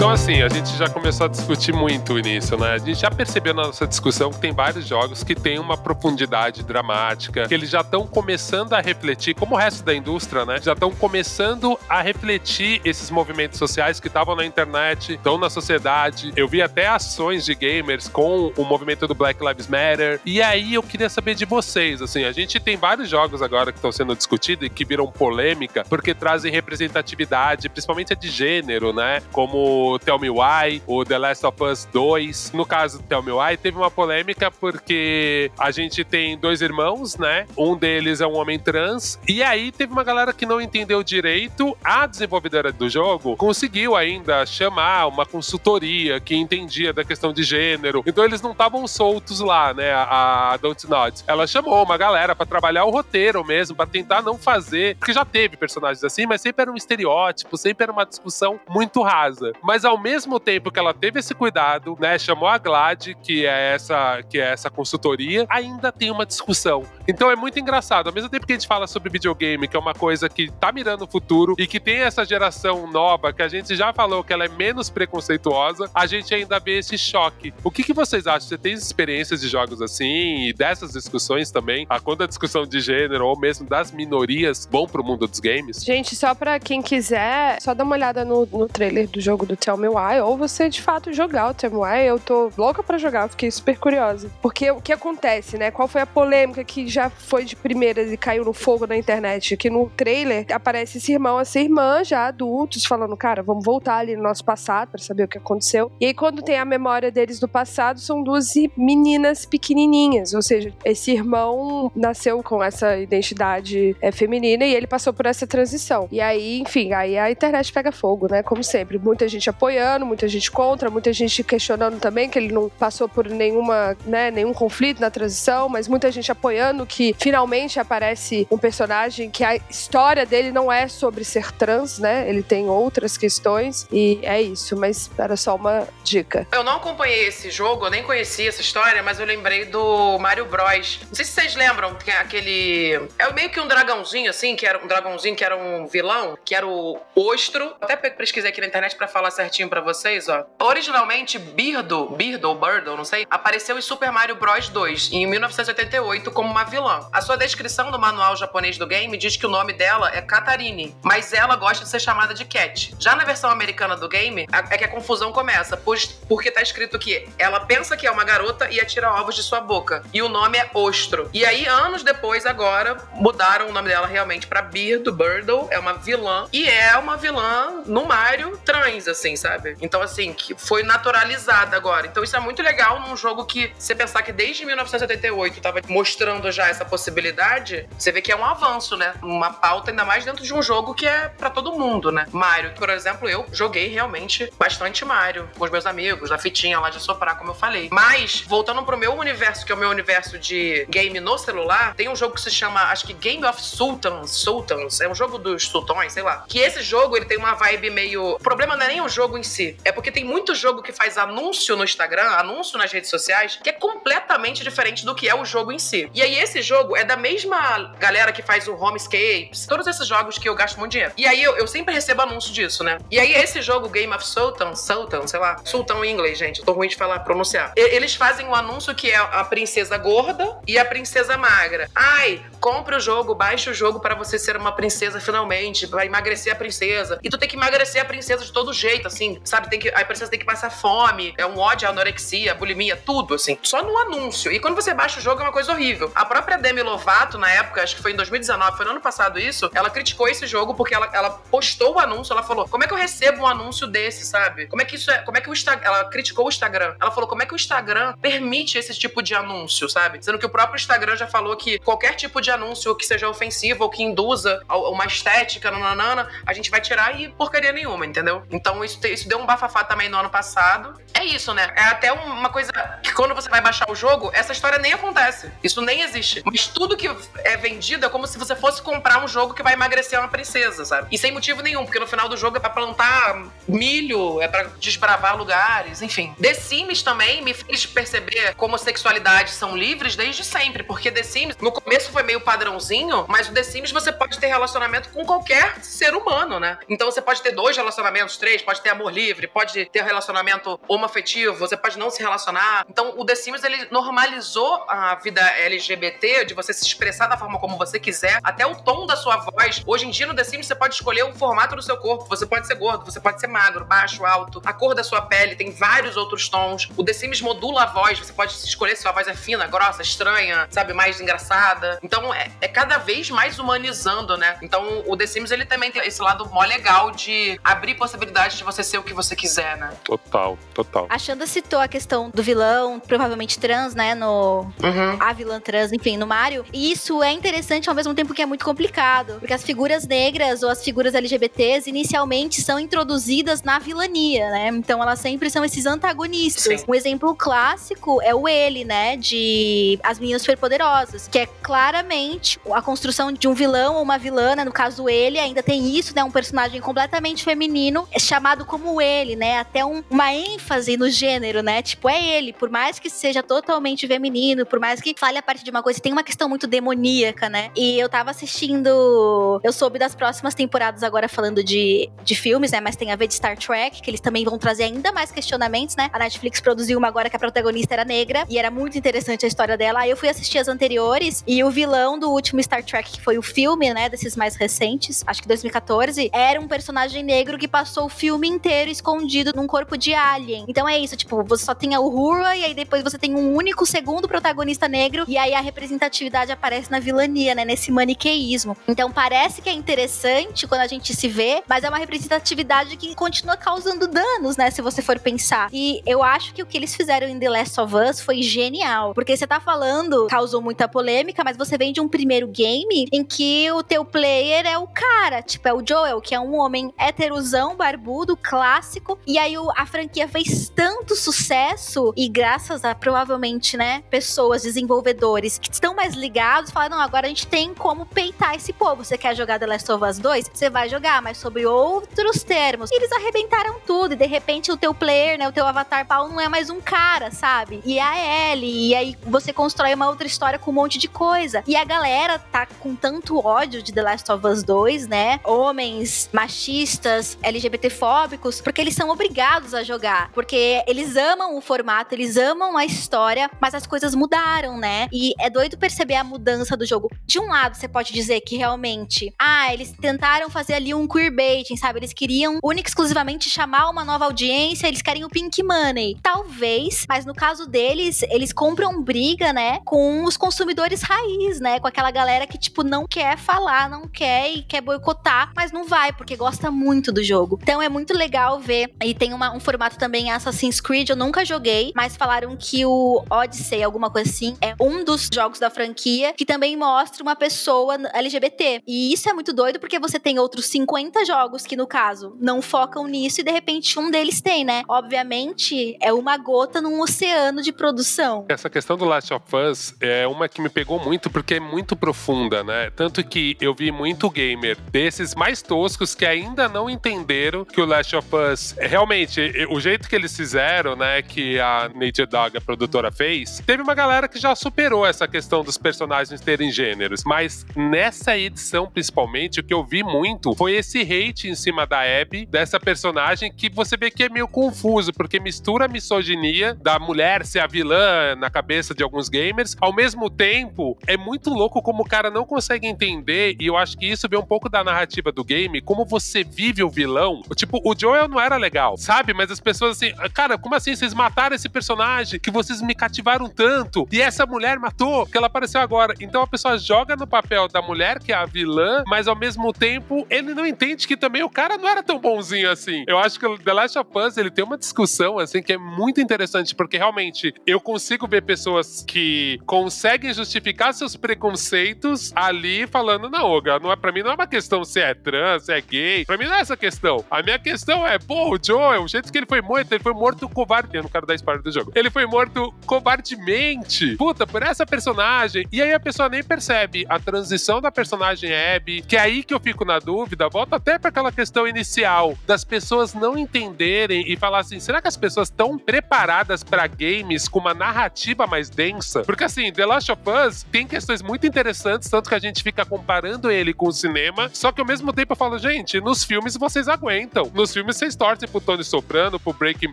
[0.00, 2.72] Então, assim, a gente já começou a discutir muito nisso, né?
[2.72, 6.62] A gente já percebeu na nossa discussão que tem vários jogos que têm uma profundidade
[6.62, 10.58] dramática, que eles já estão começando a refletir, como o resto da indústria, né?
[10.62, 16.32] Já estão começando a refletir esses movimentos sociais que estavam na internet, estão na sociedade.
[16.34, 20.18] Eu vi até ações de gamers com o movimento do Black Lives Matter.
[20.24, 23.76] E aí eu queria saber de vocês, assim, a gente tem vários jogos agora que
[23.76, 29.20] estão sendo discutidos e que viram polêmica porque trazem representatividade, principalmente a de gênero, né?
[29.30, 32.52] Como o Tell Me Why, o The Last of Us 2.
[32.52, 37.16] No caso do Tell Me Why, teve uma polêmica porque a gente tem dois irmãos,
[37.16, 37.46] né?
[37.56, 39.18] Um deles é um homem trans.
[39.26, 41.76] E aí teve uma galera que não entendeu direito.
[41.82, 48.02] A desenvolvedora do jogo conseguiu ainda chamar uma consultoria que entendia da questão de gênero.
[48.06, 49.92] Então eles não estavam soltos lá, né?
[49.92, 51.24] A, a Don't Not.
[51.26, 54.96] Ela chamou uma galera para trabalhar o roteiro mesmo, para tentar não fazer.
[54.96, 59.02] Porque já teve personagens assim, mas sempre era um estereótipo, sempre era uma discussão muito
[59.02, 59.52] rasa.
[59.62, 63.46] Mas mas ao mesmo tempo que ela teve esse cuidado, né, chamou a Glad, que
[63.46, 66.84] é essa, que é essa consultoria, ainda tem uma discussão.
[67.08, 68.08] Então é muito engraçado.
[68.08, 70.70] Ao mesmo tempo que a gente fala sobre videogame, que é uma coisa que tá
[70.70, 74.34] mirando o futuro e que tem essa geração nova que a gente já falou que
[74.34, 77.54] ela é menos preconceituosa, a gente ainda vê esse choque.
[77.64, 78.48] O que, que vocês acham?
[78.48, 81.86] Você tem experiências de jogos assim e dessas discussões também?
[81.88, 85.82] A quando a discussão de gênero ou mesmo das minorias vão pro mundo dos games?
[85.82, 89.56] Gente, só pra quem quiser, só dá uma olhada no, no trailer do jogo do
[89.74, 92.06] Why, ou você de fato jogar o Why.
[92.06, 94.30] Eu tô louca pra jogar, fiquei super curiosa.
[94.42, 95.70] Porque o que acontece, né?
[95.70, 99.56] Qual foi a polêmica que já foi de primeira e caiu no fogo na internet?
[99.56, 104.16] Que no trailer aparece esse irmão, essa irmã, já adultos, falando, cara, vamos voltar ali
[104.16, 105.90] no nosso passado para saber o que aconteceu.
[106.00, 110.34] E aí, quando tem a memória deles do passado, são duas meninas pequenininhas.
[110.34, 115.46] Ou seja, esse irmão nasceu com essa identidade é, feminina e ele passou por essa
[115.46, 116.08] transição.
[116.10, 118.42] E aí, enfim, aí a internet pega fogo, né?
[118.42, 118.98] Como sempre.
[118.98, 123.28] Muita gente apoiando, muita gente contra, muita gente questionando também que ele não passou por
[123.28, 129.30] nenhuma, né, nenhum conflito na transição, mas muita gente apoiando que finalmente aparece um personagem
[129.30, 132.26] que a história dele não é sobre ser trans, né?
[132.28, 136.46] Ele tem outras questões e é isso, mas era só uma dica.
[136.52, 140.46] Eu não acompanhei esse jogo, eu nem conhecia essa história, mas eu lembrei do Mario
[140.46, 141.00] Bros.
[141.06, 144.64] Não sei se vocês lembram que é aquele é meio que um dragãozinho assim, que
[144.64, 147.74] era um dragãozinho que era um vilão, que era o Ostro.
[147.80, 150.44] Até pesquisei aqui na internet para falar certinho para vocês, ó.
[150.60, 156.30] Originalmente, Birdo, Birdo ou Birdo, não sei, apareceu em Super Mario Bros 2 em 1988
[156.30, 157.08] como uma vilã.
[157.12, 160.96] A sua descrição no manual japonês do game diz que o nome dela é Katarine,
[161.02, 162.94] mas ela gosta de ser chamada de Cat.
[162.98, 166.98] Já na versão americana do game, é que a confusão começa, pois, porque tá escrito
[166.98, 170.02] que ela pensa que é uma garota e atira ovos de sua boca.
[170.12, 171.28] E o nome é Ostro.
[171.32, 175.94] E aí, anos depois, agora, mudaram o nome dela realmente pra Birdo, Birdle, é uma
[175.94, 176.48] vilã.
[176.52, 179.76] E é uma vilã no Mario trans, assim, sabe?
[179.80, 182.06] Então, assim, que foi naturalizada agora.
[182.06, 186.50] Então, isso é muito legal num jogo que você pensar que desde 1988 tava mostrando
[186.52, 189.14] já essa possibilidade, você vê que é um avanço, né?
[189.22, 192.26] Uma pauta, ainda mais dentro de um jogo que é para todo mundo, né?
[192.32, 196.90] Mario, por exemplo, eu joguei realmente bastante Mario com os meus amigos, na fitinha lá
[196.90, 197.88] de soprar, como eu falei.
[197.90, 202.08] Mas, voltando pro meu universo, que é o meu universo de game no celular, tem
[202.08, 205.66] um jogo que se chama, acho que Game of Sultans, Sultans, é um jogo dos
[205.68, 206.44] sultões, sei lá.
[206.48, 208.34] Que esse jogo, ele tem uma vibe meio...
[208.34, 210.92] O problema não é nem o jogo em si, é porque tem muito jogo que
[210.92, 215.34] faz anúncio no Instagram, anúncio nas redes sociais, que é completamente diferente do que é
[215.34, 216.10] o jogo em si.
[216.14, 220.38] E aí esse jogo é da mesma galera que faz o Homescapes, todos esses jogos
[220.38, 221.12] que eu gasto muito dinheiro.
[221.16, 222.98] E aí eu, eu sempre recebo anúncio disso, né?
[223.10, 226.64] E aí esse jogo, Game of Sultan, Sultan, sei lá, Sultão em inglês, gente, eu
[226.64, 227.72] tô ruim de falar, pronunciar.
[227.76, 231.88] E, eles fazem um anúncio que é a princesa gorda e a princesa magra.
[231.94, 236.52] Ai, compre o jogo, baixe o jogo para você ser uma princesa finalmente, vai emagrecer
[236.52, 237.18] a princesa.
[237.22, 239.68] E tu tem que emagrecer a princesa de todo jeito, assim, sabe?
[239.68, 242.96] Tem que, a princesa tem que passar fome, é um ódio, a anorexia, a bulimia,
[242.96, 243.58] tudo, assim.
[243.62, 244.50] Só um anúncio.
[244.52, 246.10] E quando você baixa o jogo é uma coisa horrível.
[246.14, 249.38] A própria Demi Lovato, na época, acho que foi em 2019, foi no ano passado
[249.38, 252.86] isso, ela criticou esse jogo porque ela, ela postou o anúncio, ela falou: como é
[252.86, 254.66] que eu recebo um anúncio desse, sabe?
[254.66, 255.18] Como é que isso é.
[255.18, 255.86] Como é que o Instagram.
[255.86, 256.94] Ela criticou o Instagram.
[257.00, 260.22] Ela falou: como é que o Instagram permite esse tipo de anúncio, sabe?
[260.24, 263.84] Sendo que o próprio Instagram já falou que qualquer tipo de anúncio que seja ofensivo
[263.84, 268.42] ou que induza uma estética, nanana, a gente vai tirar e porcaria nenhuma, entendeu?
[268.50, 271.00] Então isso, isso deu um bafafá também no ano passado.
[271.14, 271.70] É isso, né?
[271.76, 272.72] É até uma coisa
[273.02, 275.50] que quando você vai baixar o jogo, essa história nem acontece.
[275.62, 276.42] Isso nem existe.
[276.44, 279.72] Mas tudo que é vendido é como se você fosse comprar um jogo que vai
[279.72, 281.08] emagrecer uma princesa, sabe?
[281.10, 284.64] E sem motivo nenhum, porque no final do jogo é pra plantar milho, é pra
[284.78, 286.34] desbravar lugares, enfim.
[286.40, 291.56] The Sims também me fez perceber como sexualidades são livres desde sempre, porque The Sims,
[291.58, 295.82] no começo foi meio padrãozinho, mas o The Sims você pode ter relacionamento com qualquer
[295.82, 296.78] ser humano, né?
[296.88, 301.56] Então você pode ter dois relacionamentos, três, pode ter amor livre, pode ter relacionamento homoafetivo,
[301.56, 302.84] você pode não se relacionar.
[302.88, 307.58] Então o The Sims ele normalizou a vida LGBT, de você se expressar da forma
[307.58, 309.82] como você quiser, até o tom da sua voz.
[309.86, 312.46] Hoje em dia no The Sims você pode escolher o formato do seu corpo, você
[312.46, 315.70] pode ser gordo, você pode ser magro, baixo, alto, a cor da sua pele, tem
[315.70, 316.88] vários outros tons.
[316.96, 320.02] O The Sims modula a voz, você pode escolher se sua voz é fina, grossa,
[320.02, 321.98] estranha, sabe, mais engraçada.
[322.02, 324.58] Então é, é cada vez mais humanizando, né?
[324.62, 328.64] Então o The Sims ele também tem esse lado mó legal de abrir possibilidades de
[328.64, 329.90] você ser o que você quiser, né?
[330.04, 331.06] Total, total.
[331.08, 334.14] A Xanda citou a questão do vilão, provavelmente trans, né?
[334.14, 334.62] No.
[334.82, 335.16] Uhum.
[335.20, 336.64] A vilã trans, enfim, no Mario.
[336.72, 339.34] E isso é interessante ao mesmo tempo que é muito complicado.
[339.38, 344.68] Porque as figuras negras ou as figuras LGBTs inicialmente são introduzidas na vilania, né?
[344.68, 346.80] Então elas sempre são esses antagonistas.
[346.80, 346.86] Sim.
[346.88, 349.16] Um exemplo clássico é o ele, né?
[349.16, 354.56] De As Meninas Superpoderosas, que é claramente a construção de um vilão ou uma vilã,
[354.56, 354.64] né?
[354.64, 356.22] no caso ele, ainda tem isso, né?
[356.22, 359.58] Um personagem completamente feminino, é chamado como ele, né?
[359.58, 361.82] Até um, uma ênfase no gênero, né?
[361.82, 365.64] Tipo, é ele, por mais que seja totalmente feminino, por mais que fale a partir
[365.64, 367.72] de uma coisa, tem uma questão muito demoníaca, né?
[367.76, 369.60] E eu tava assistindo.
[369.64, 372.80] Eu soube das próximas temporadas agora falando de, de filmes, né?
[372.80, 375.96] Mas tem a ver de Star Trek, que eles também vão trazer ainda mais questionamentos,
[375.96, 376.08] né?
[376.12, 379.48] A Netflix produziu uma agora que a protagonista era negra e era muito interessante a
[379.48, 380.00] história dela.
[380.00, 383.36] Aí eu fui assistir as anteriores e o vilão do último Star Trek, que foi
[383.36, 384.08] o filme, né?
[384.08, 388.90] Desses mais recentes, acho que 2014, era um personagem negro que passou o filme inteiro
[388.90, 390.66] escondido num corpo de alien.
[390.68, 393.54] Então é isso, tipo, você só tem a Uhura e aí depois você tem um
[393.54, 397.64] único segundo protagonista negro e aí a representatividade aparece na vilania, né?
[397.64, 398.76] Nesse maniqueísmo.
[398.86, 403.14] Então parece que é interessante quando a gente se vê, mas é uma representatividade que
[403.14, 404.70] continua causando danos, né?
[404.70, 405.70] Se você for pensar.
[405.72, 409.14] E eu acho que o que eles fizeram em The Last of Us foi genial.
[409.14, 413.24] Porque você tá falando, causou muita polêmica, mas você vem de um primeiro game em
[413.24, 416.92] que o teu player é o cara, tipo, é o Joel, que é um homem
[416.98, 419.16] heterosão, barbudo, clássico.
[419.24, 425.56] E aí o, a franquia fez tanto sucesso e graças a provavelmente, né, pessoas, desenvolvedores
[425.56, 429.04] que estão mais ligados, falaram, não, agora a gente tem como peitar esse povo.
[429.04, 430.50] Você quer jogar The Last of Us 2?
[430.52, 432.90] Você vai jogar, mas sobre outros termos.
[432.90, 436.28] E eles arrebentaram tudo e de repente o teu player, né, o teu avatar pau
[436.28, 437.80] não é mais um cara, sabe?
[437.84, 441.62] E a Ellie, e aí você constrói uma outra história com um monte de coisa.
[441.68, 445.38] E a galera tá com tanto ódio de The Last of Us 2, né?
[445.44, 450.30] Homens machistas, LGBTfóbicos, porque eles são obrigados a jogar.
[450.32, 455.08] Porque eles amam o formato, eles amam a história, mas as coisas mudaram, né?
[455.12, 457.10] E é doido perceber a mudança do jogo.
[457.26, 461.76] De um lado, você pode dizer que realmente, ah, eles tentaram fazer ali um queerbaiting,
[461.76, 461.98] sabe?
[461.98, 466.16] Eles queriam única e exclusivamente chamar uma nova audiência, eles querem o pink money.
[466.22, 471.80] Talvez, mas no caso deles, eles compram briga, né, com os consumidores raiz, né?
[471.80, 475.84] Com aquela galera que, tipo, não quer falar, não quer e quer boicotar, mas não
[475.84, 477.58] vai, porque gosta muito do jogo.
[477.62, 478.92] Então é muito legal ver.
[479.02, 483.24] E tem uma, um formato também Assassin's Creed, eu nunca joguei, mas falaram que o
[483.30, 487.96] Odyssey, alguma coisa assim, é um dos jogos da franquia que também mostra uma pessoa
[488.12, 488.82] LGBT.
[488.86, 492.60] E isso é muito doido porque você tem outros 50 jogos que, no caso, não
[492.60, 494.82] focam nisso e de repente um deles tem, né?
[494.86, 498.44] Obviamente, é uma gota num oceano de produção.
[498.48, 501.96] Essa questão do Last of Us é uma que me pegou muito porque é muito
[501.96, 502.90] profunda, né?
[502.90, 507.86] Tanto que eu vi muito gamer desses mais toscos que ainda não entenderam que o
[507.86, 509.40] Last of Us realmente
[509.70, 513.94] o jeito que eles fizeram, né, que a Nature Dog, a produtora fez, teve uma
[513.94, 519.64] galera que já superou essa questão dos personagens terem gêneros, mas nessa edição principalmente o
[519.64, 523.96] que eu vi muito foi esse hate em cima da Abby, dessa personagem que você
[523.96, 528.50] vê que é meio confuso, porque mistura a misoginia da mulher ser a vilã na
[528.50, 532.86] cabeça de alguns gamers, ao mesmo tempo é muito louco como o cara não consegue
[532.86, 536.42] entender, e eu acho que isso vem um pouco da narrativa do game, como você
[536.44, 537.42] vive o vilão.
[537.54, 539.34] Tipo, o Joel não era legal, sabe?
[539.34, 540.96] Mas as pessoas assim, cara, como assim?
[540.96, 544.08] Vocês mataram esse personagem que vocês me cativaram tanto.
[544.10, 546.14] E essa mulher matou, que ela apareceu agora.
[546.18, 549.70] Então a pessoa joga no papel da mulher, que é a vilã, mas ao mesmo
[549.72, 553.04] tempo ele não entende que também o cara não era tão bonzinho assim.
[553.06, 555.78] Eu acho que o The Last of Us ele tem uma discussão assim que é
[555.78, 563.28] muito interessante, porque realmente eu consigo ver pessoas que conseguem justificar seus preconceitos ali falando,
[563.28, 565.80] não, Olga, não é, pra mim não é uma questão se é trans, se é
[565.80, 566.24] gay.
[566.24, 567.24] Pra mim não é essa questão.
[567.30, 570.12] A minha questão é, pô, o Joel, o jeito que ele foi morto, ele foi
[570.12, 570.96] morto covarde.
[570.96, 571.92] Eu não quero dar spoiler do jogo.
[571.94, 574.16] Ele foi morto covardemente.
[574.16, 575.66] Puta, por essa personagem.
[575.72, 579.54] E aí a pessoa nem percebe a transição da personagem Abby, que é aí que
[579.54, 580.48] eu fico na dúvida.
[580.48, 585.08] Volta até para aquela questão inicial das pessoas não entenderem e falar assim: será que
[585.08, 589.22] as pessoas estão preparadas para games com uma narrativa mais densa?
[589.22, 592.84] Porque assim, The Last of Us tem questões muito interessantes, tanto que a gente fica
[592.84, 594.50] comparando ele com o cinema.
[594.52, 597.50] Só que ao mesmo tempo eu falo, gente, nos filmes vocês aguentam.
[597.54, 599.92] Nos filmes vocês torcem pro Tony Soprano, pro Breaking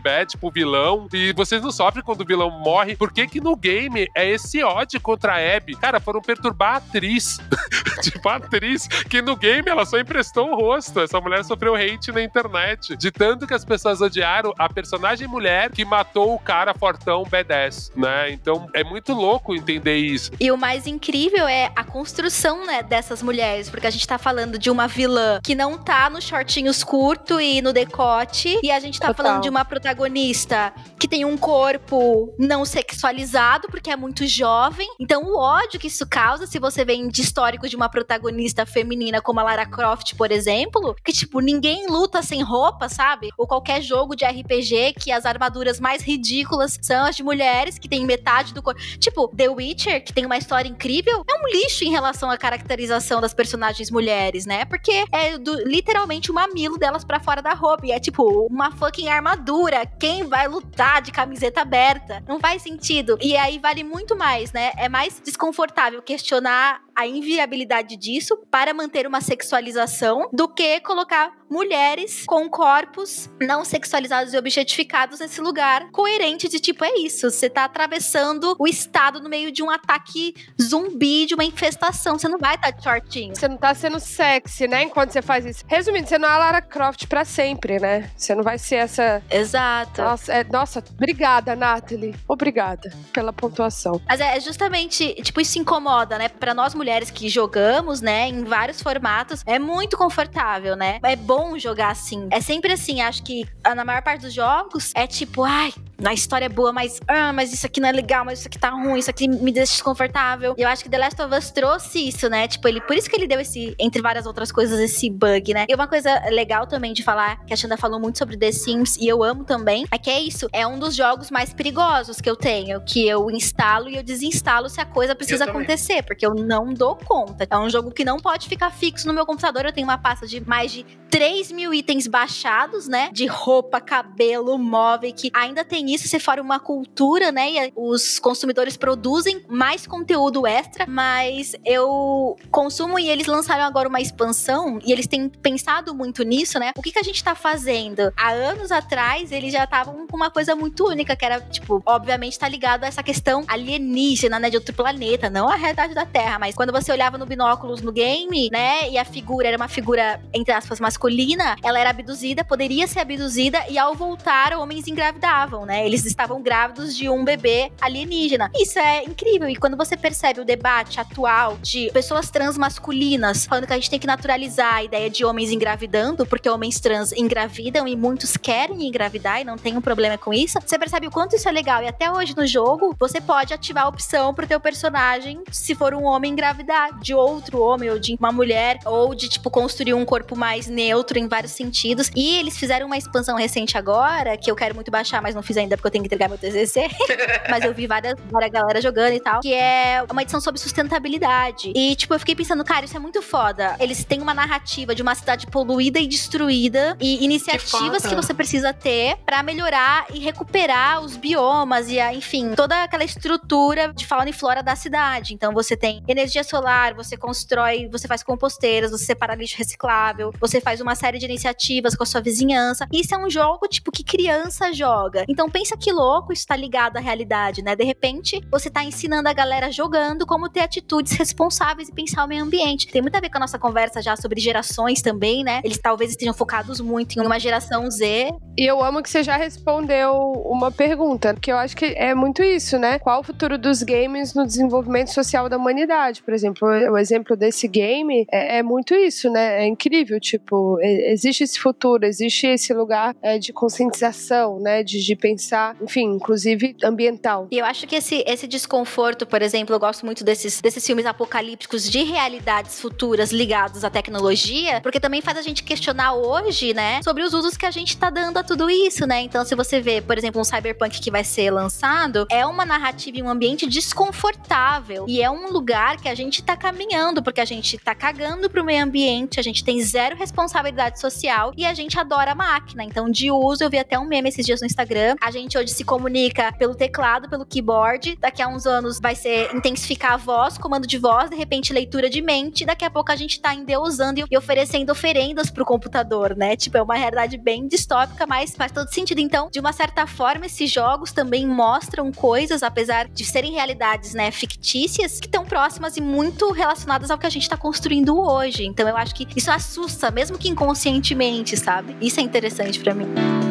[0.00, 1.08] Bad, pro vilão.
[1.12, 2.96] E vocês não sofrem quando o vilão morre.
[2.96, 5.76] Por que que no game é esse ódio contra a Abby?
[5.76, 7.38] Cara, foram perturbar a atriz.
[8.02, 11.00] tipo, a atriz, que no game ela só emprestou o rosto.
[11.00, 12.96] Essa mulher sofreu hate na internet.
[12.96, 17.92] De tanto que as pessoas odiaram a personagem mulher que matou o cara fortão B10,
[17.96, 18.30] né?
[18.30, 20.30] Então é muito louco entender isso.
[20.40, 24.58] E o mais incrível é a construção, né, dessas mulheres, porque a gente tá falando
[24.58, 28.98] de uma vilã que não tá nos shortinhos curto e no decote, e a gente
[28.98, 29.24] tá Total.
[29.26, 34.88] falando de uma protagonista que tem um corpo não sexualizado, porque é muito jovem.
[34.98, 39.20] Então o ódio que isso causa, se você vem de histórico de uma protagonista feminina
[39.20, 43.28] como a Lara Croft, por exemplo, que tipo, ninguém luta sem roupa, sabe?
[43.36, 47.88] Ou qualquer jogo de RPG que as armaduras mais ridículas são as de mulheres, que
[47.88, 48.80] tem metade do corpo.
[48.98, 53.20] Tipo, The Witcher, que tem uma história incrível, é um lixo em relação à caracterização
[53.20, 54.64] das personagens mulheres, né?
[54.64, 57.67] Porque é do- literalmente o mamilo delas pra fora da roupa.
[57.84, 59.84] E é tipo uma fucking armadura.
[59.98, 62.22] Quem vai lutar de camiseta aberta?
[62.26, 63.18] Não faz sentido.
[63.20, 64.72] E aí vale muito mais, né?
[64.76, 72.24] É mais desconfortável questionar a inviabilidade disso para manter uma sexualização do que colocar mulheres
[72.26, 77.64] com corpos não sexualizados e objetificados nesse lugar coerente de tipo, é isso, você tá
[77.64, 82.56] atravessando o estado no meio de um ataque zumbi, de uma infestação, você não vai
[82.56, 83.34] estar de shortinho.
[83.34, 84.82] Você não tá sendo sexy, né?
[84.82, 85.64] Enquanto você faz isso.
[85.68, 88.10] Resumindo, você não é a Lara Croft pra sempre, né?
[88.16, 89.22] Você não vai ser essa.
[89.30, 90.02] Exato.
[90.02, 92.14] Nossa, é- nossa obrigada, Nathalie.
[92.26, 94.00] Obrigada pela pontuação.
[94.08, 96.28] Mas é justamente, tipo, isso incomoda, né?
[96.28, 100.98] Pra nós mulheres que jogamos, né, em vários formatos, é muito confortável, né?
[101.02, 102.28] É bom jogar assim.
[102.30, 105.72] É sempre assim, acho que ah, na maior parte dos jogos é tipo, ai,
[106.04, 108.58] a história é boa, mas, ah, mas isso aqui não é legal, mas isso aqui
[108.58, 110.54] tá ruim, isso aqui me deixa desconfortável.
[110.56, 112.46] E eu acho que The Last of Us trouxe isso, né?
[112.46, 115.66] Tipo, ele, por isso que ele deu esse, entre várias outras coisas, esse bug, né?
[115.68, 118.96] E uma coisa legal também de falar, que a Xanda falou muito sobre The Sims,
[118.96, 122.30] e eu amo também, é que é isso, é um dos jogos mais perigosos que
[122.30, 126.34] eu tenho, que eu instalo e eu desinstalo se a coisa precisa acontecer, porque eu
[126.34, 127.46] não dou conta.
[127.50, 130.26] É um jogo que não pode ficar fixo no meu computador, eu tenho uma pasta
[130.26, 133.10] de mais de 3 mil itens baixados, né?
[133.12, 137.50] De roupa, cabelo, móvel, que ainda tem isso, se for uma cultura, né?
[137.50, 144.00] E os consumidores produzem mais conteúdo extra, mas eu consumo e eles lançaram agora uma
[144.00, 146.72] expansão e eles têm pensado muito nisso, né?
[146.76, 148.12] O que, que a gente tá fazendo?
[148.16, 152.38] Há anos atrás, eles já estavam com uma coisa muito única, que era, tipo, obviamente
[152.38, 154.50] tá ligado a essa questão alienígena, né?
[154.50, 157.92] De outro planeta, não a realidade da Terra, mas quando você olhava no binóculos no
[157.92, 158.90] game, né?
[158.90, 163.64] E a figura era uma figura, entre aspas, masculina, ela era abduzida, poderia ser abduzida,
[163.68, 165.77] e ao voltar, homens engravidavam, né?
[165.86, 168.50] Eles estavam grávidos de um bebê alienígena.
[168.54, 169.48] Isso é incrível.
[169.48, 173.90] E quando você percebe o debate atual de pessoas trans masculinas falando que a gente
[173.90, 178.86] tem que naturalizar a ideia de homens engravidando, porque homens trans engravidam e muitos querem
[178.86, 181.82] engravidar e não tem um problema com isso, você percebe o quanto isso é legal.
[181.82, 185.94] E até hoje no jogo, você pode ativar a opção pro teu personagem, se for
[185.94, 190.04] um homem engravidar, de outro homem ou de uma mulher, ou de, tipo, construir um
[190.04, 192.10] corpo mais neutro em vários sentidos.
[192.14, 195.56] E eles fizeram uma expansão recente agora, que eu quero muito baixar, mas não fiz
[195.56, 196.88] ainda porque eu tenho que entregar meu TCC.
[197.48, 201.72] mas eu vi várias, várias galera jogando e tal, que é uma edição sobre sustentabilidade.
[201.74, 203.76] E, tipo, eu fiquei pensando, cara, isso é muito foda.
[203.80, 208.22] Eles têm uma narrativa de uma cidade poluída e destruída e iniciativas que, foda.
[208.22, 213.92] você precisa ter pra melhorar e recuperar os biomas e, a, enfim, toda aquela estrutura
[213.92, 215.34] de fauna e flora da cidade.
[215.34, 220.60] Então, você tem energia solar, você constrói, você faz composteiras, você separa lixo reciclável, você
[220.60, 222.86] faz uma série de iniciativas com a sua vizinhança.
[222.92, 225.24] Isso é um jogo, tipo, que criança joga.
[225.28, 227.74] Então, pensa que louco isso tá ligado à realidade, né?
[227.74, 232.28] De repente, você tá ensinando a galera jogando como ter atitudes responsáveis e pensar o
[232.28, 232.86] meio ambiente.
[232.86, 235.60] Tem muito a ver com a nossa conversa já sobre gerações também, né?
[235.64, 238.30] Eles talvez estejam focados muito em uma geração Z.
[238.56, 240.12] E eu amo que você já respondeu
[240.46, 243.00] uma pergunta, que eu acho que é muito isso, né?
[243.00, 246.22] Qual o futuro dos games no desenvolvimento social da humanidade?
[246.22, 249.64] Por exemplo, o exemplo desse game é, é muito isso, né?
[249.64, 254.84] É incrível, tipo, existe esse futuro, existe esse lugar é, de conscientização, né?
[254.84, 255.47] De, de pensar,
[255.80, 257.48] enfim, inclusive ambiental.
[257.50, 261.06] E eu acho que esse, esse desconforto, por exemplo, eu gosto muito desses, desses filmes
[261.06, 267.00] apocalípticos de realidades futuras ligados à tecnologia, porque também faz a gente questionar hoje, né,
[267.02, 269.20] sobre os usos que a gente tá dando a tudo isso, né?
[269.20, 273.18] Então, se você vê, por exemplo, um cyberpunk que vai ser lançado, é uma narrativa
[273.18, 277.44] em um ambiente desconfortável e é um lugar que a gente tá caminhando, porque a
[277.44, 281.98] gente tá cagando pro meio ambiente, a gente tem zero responsabilidade social e a gente
[281.98, 282.84] adora a máquina.
[282.84, 285.16] Então, de uso, eu vi até um meme esses dias no Instagram.
[285.28, 288.16] A gente hoje se comunica pelo teclado, pelo keyboard.
[288.18, 292.08] Daqui a uns anos vai ser intensificar a voz, comando de voz, de repente leitura
[292.08, 292.64] de mente.
[292.64, 296.56] Daqui a pouco a gente tá endeusando e oferecendo oferendas pro computador, né?
[296.56, 299.20] Tipo, é uma realidade bem distópica, mas faz todo sentido.
[299.20, 304.30] Então, de uma certa forma, esses jogos também mostram coisas, apesar de serem realidades, né,
[304.30, 308.64] fictícias, que estão próximas e muito relacionadas ao que a gente tá construindo hoje.
[308.64, 311.94] Então, eu acho que isso assusta, mesmo que inconscientemente, sabe?
[312.00, 313.47] Isso é interessante para mim.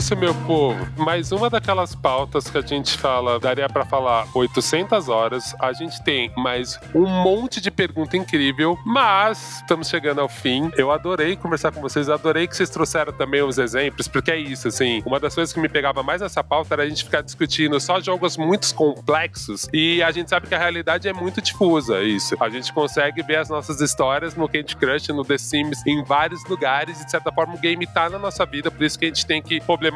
[0.00, 0.78] Isso, meu povo.
[0.96, 5.54] Mais uma daquelas pautas que a gente fala, daria para falar 800 horas.
[5.60, 10.70] A gente tem mais um monte de pergunta incrível, mas estamos chegando ao fim.
[10.74, 14.68] Eu adorei conversar com vocês, adorei que vocês trouxeram também os exemplos, porque é isso,
[14.68, 17.78] assim, uma das coisas que me pegava mais nessa pauta era a gente ficar discutindo
[17.78, 22.34] só jogos muito complexos e a gente sabe que a realidade é muito difusa, isso.
[22.40, 26.42] A gente consegue ver as nossas histórias no Candy Crush, no The Sims, em vários
[26.46, 29.08] lugares e de certa forma o game tá na nossa vida, por isso que a
[29.08, 29.89] gente tem que problematizar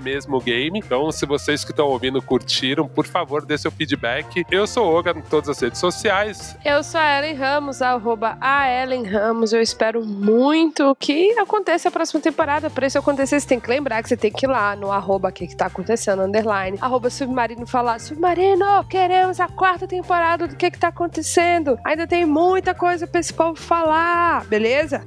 [0.00, 0.78] mesmo o game.
[0.78, 4.44] Então, se vocês que estão ouvindo curtiram, por favor, dê seu feedback.
[4.50, 6.56] Eu sou o Oga em todas as redes sociais.
[6.64, 9.52] Eu sou a Ellen Ramos, arroba a Ellen Ramos.
[9.52, 12.68] Eu espero muito que aconteça a próxima temporada.
[12.68, 15.32] Para isso acontecer, você tem que lembrar que você tem que ir lá no arroba
[15.32, 20.70] que, que tá acontecendo, underline, arroba Submarino falar, Submarino, queremos a quarta temporada do que
[20.70, 21.78] que tá acontecendo.
[21.84, 25.06] Ainda tem muita coisa pra esse povo falar, beleza?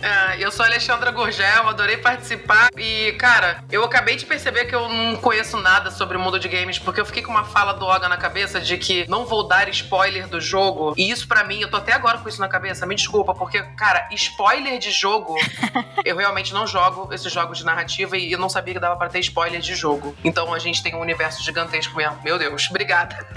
[0.00, 4.74] é, eu sou a Alexandra Gurgel, adorei participar e, Cara, eu acabei de perceber que
[4.74, 7.72] eu não conheço nada sobre o mundo de games, porque eu fiquei com uma fala
[7.72, 10.94] do Oga na cabeça de que não vou dar spoiler do jogo.
[10.96, 12.86] E isso para mim, eu tô até agora com isso na cabeça.
[12.86, 15.36] Me desculpa, porque, cara, spoiler de jogo,
[16.04, 19.08] eu realmente não jogo esses jogos de narrativa e eu não sabia que dava para
[19.08, 20.14] ter spoiler de jogo.
[20.24, 22.18] Então a gente tem um universo gigantesco mesmo.
[22.22, 23.26] Meu Deus, obrigada.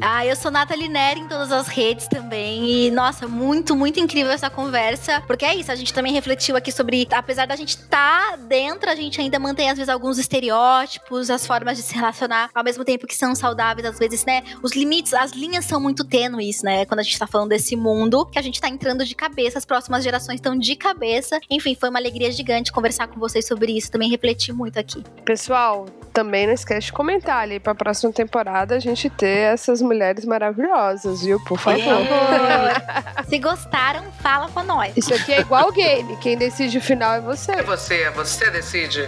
[0.00, 2.86] ah, eu sou Nathalie Neri em todas as redes também.
[2.86, 5.22] E, nossa, muito, muito incrível essa conversa.
[5.26, 8.88] Porque é isso, a gente também refletiu aqui sobre, apesar da gente estar tá dentro
[8.88, 12.86] a gente ainda mantém, às vezes, alguns estereótipos, as formas de se relacionar, ao mesmo
[12.86, 14.42] tempo que são saudáveis, às vezes, né?
[14.62, 16.86] Os limites, as linhas são muito tênues, né?
[16.86, 19.66] Quando a gente tá falando desse mundo, que a gente tá entrando de cabeça, as
[19.66, 21.38] próximas gerações estão de cabeça.
[21.50, 25.04] Enfim, foi uma alegria gigante conversar com vocês sobre isso, também refletir muito aqui.
[25.26, 25.84] Pessoal,
[26.14, 31.20] também não esquece de comentar ali pra próxima temporada a gente ter essas mulheres maravilhosas,
[31.20, 31.38] viu?
[31.40, 31.82] Por favor.
[33.28, 34.96] Se gostaram, fala com nós.
[34.96, 36.16] Isso aqui é igual game.
[36.22, 37.52] Quem decide o final é você.
[37.52, 39.06] É você, é você decide.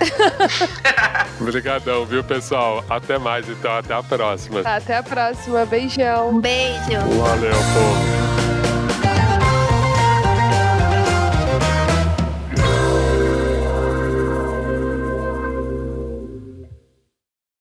[1.40, 2.84] Obrigadão, viu, pessoal?
[2.88, 3.76] Até mais, então.
[3.76, 4.60] Até a próxima.
[4.60, 5.64] Até a próxima.
[5.66, 6.30] Beijão.
[6.30, 7.00] Um beijo.
[7.18, 8.47] Valeu, povo.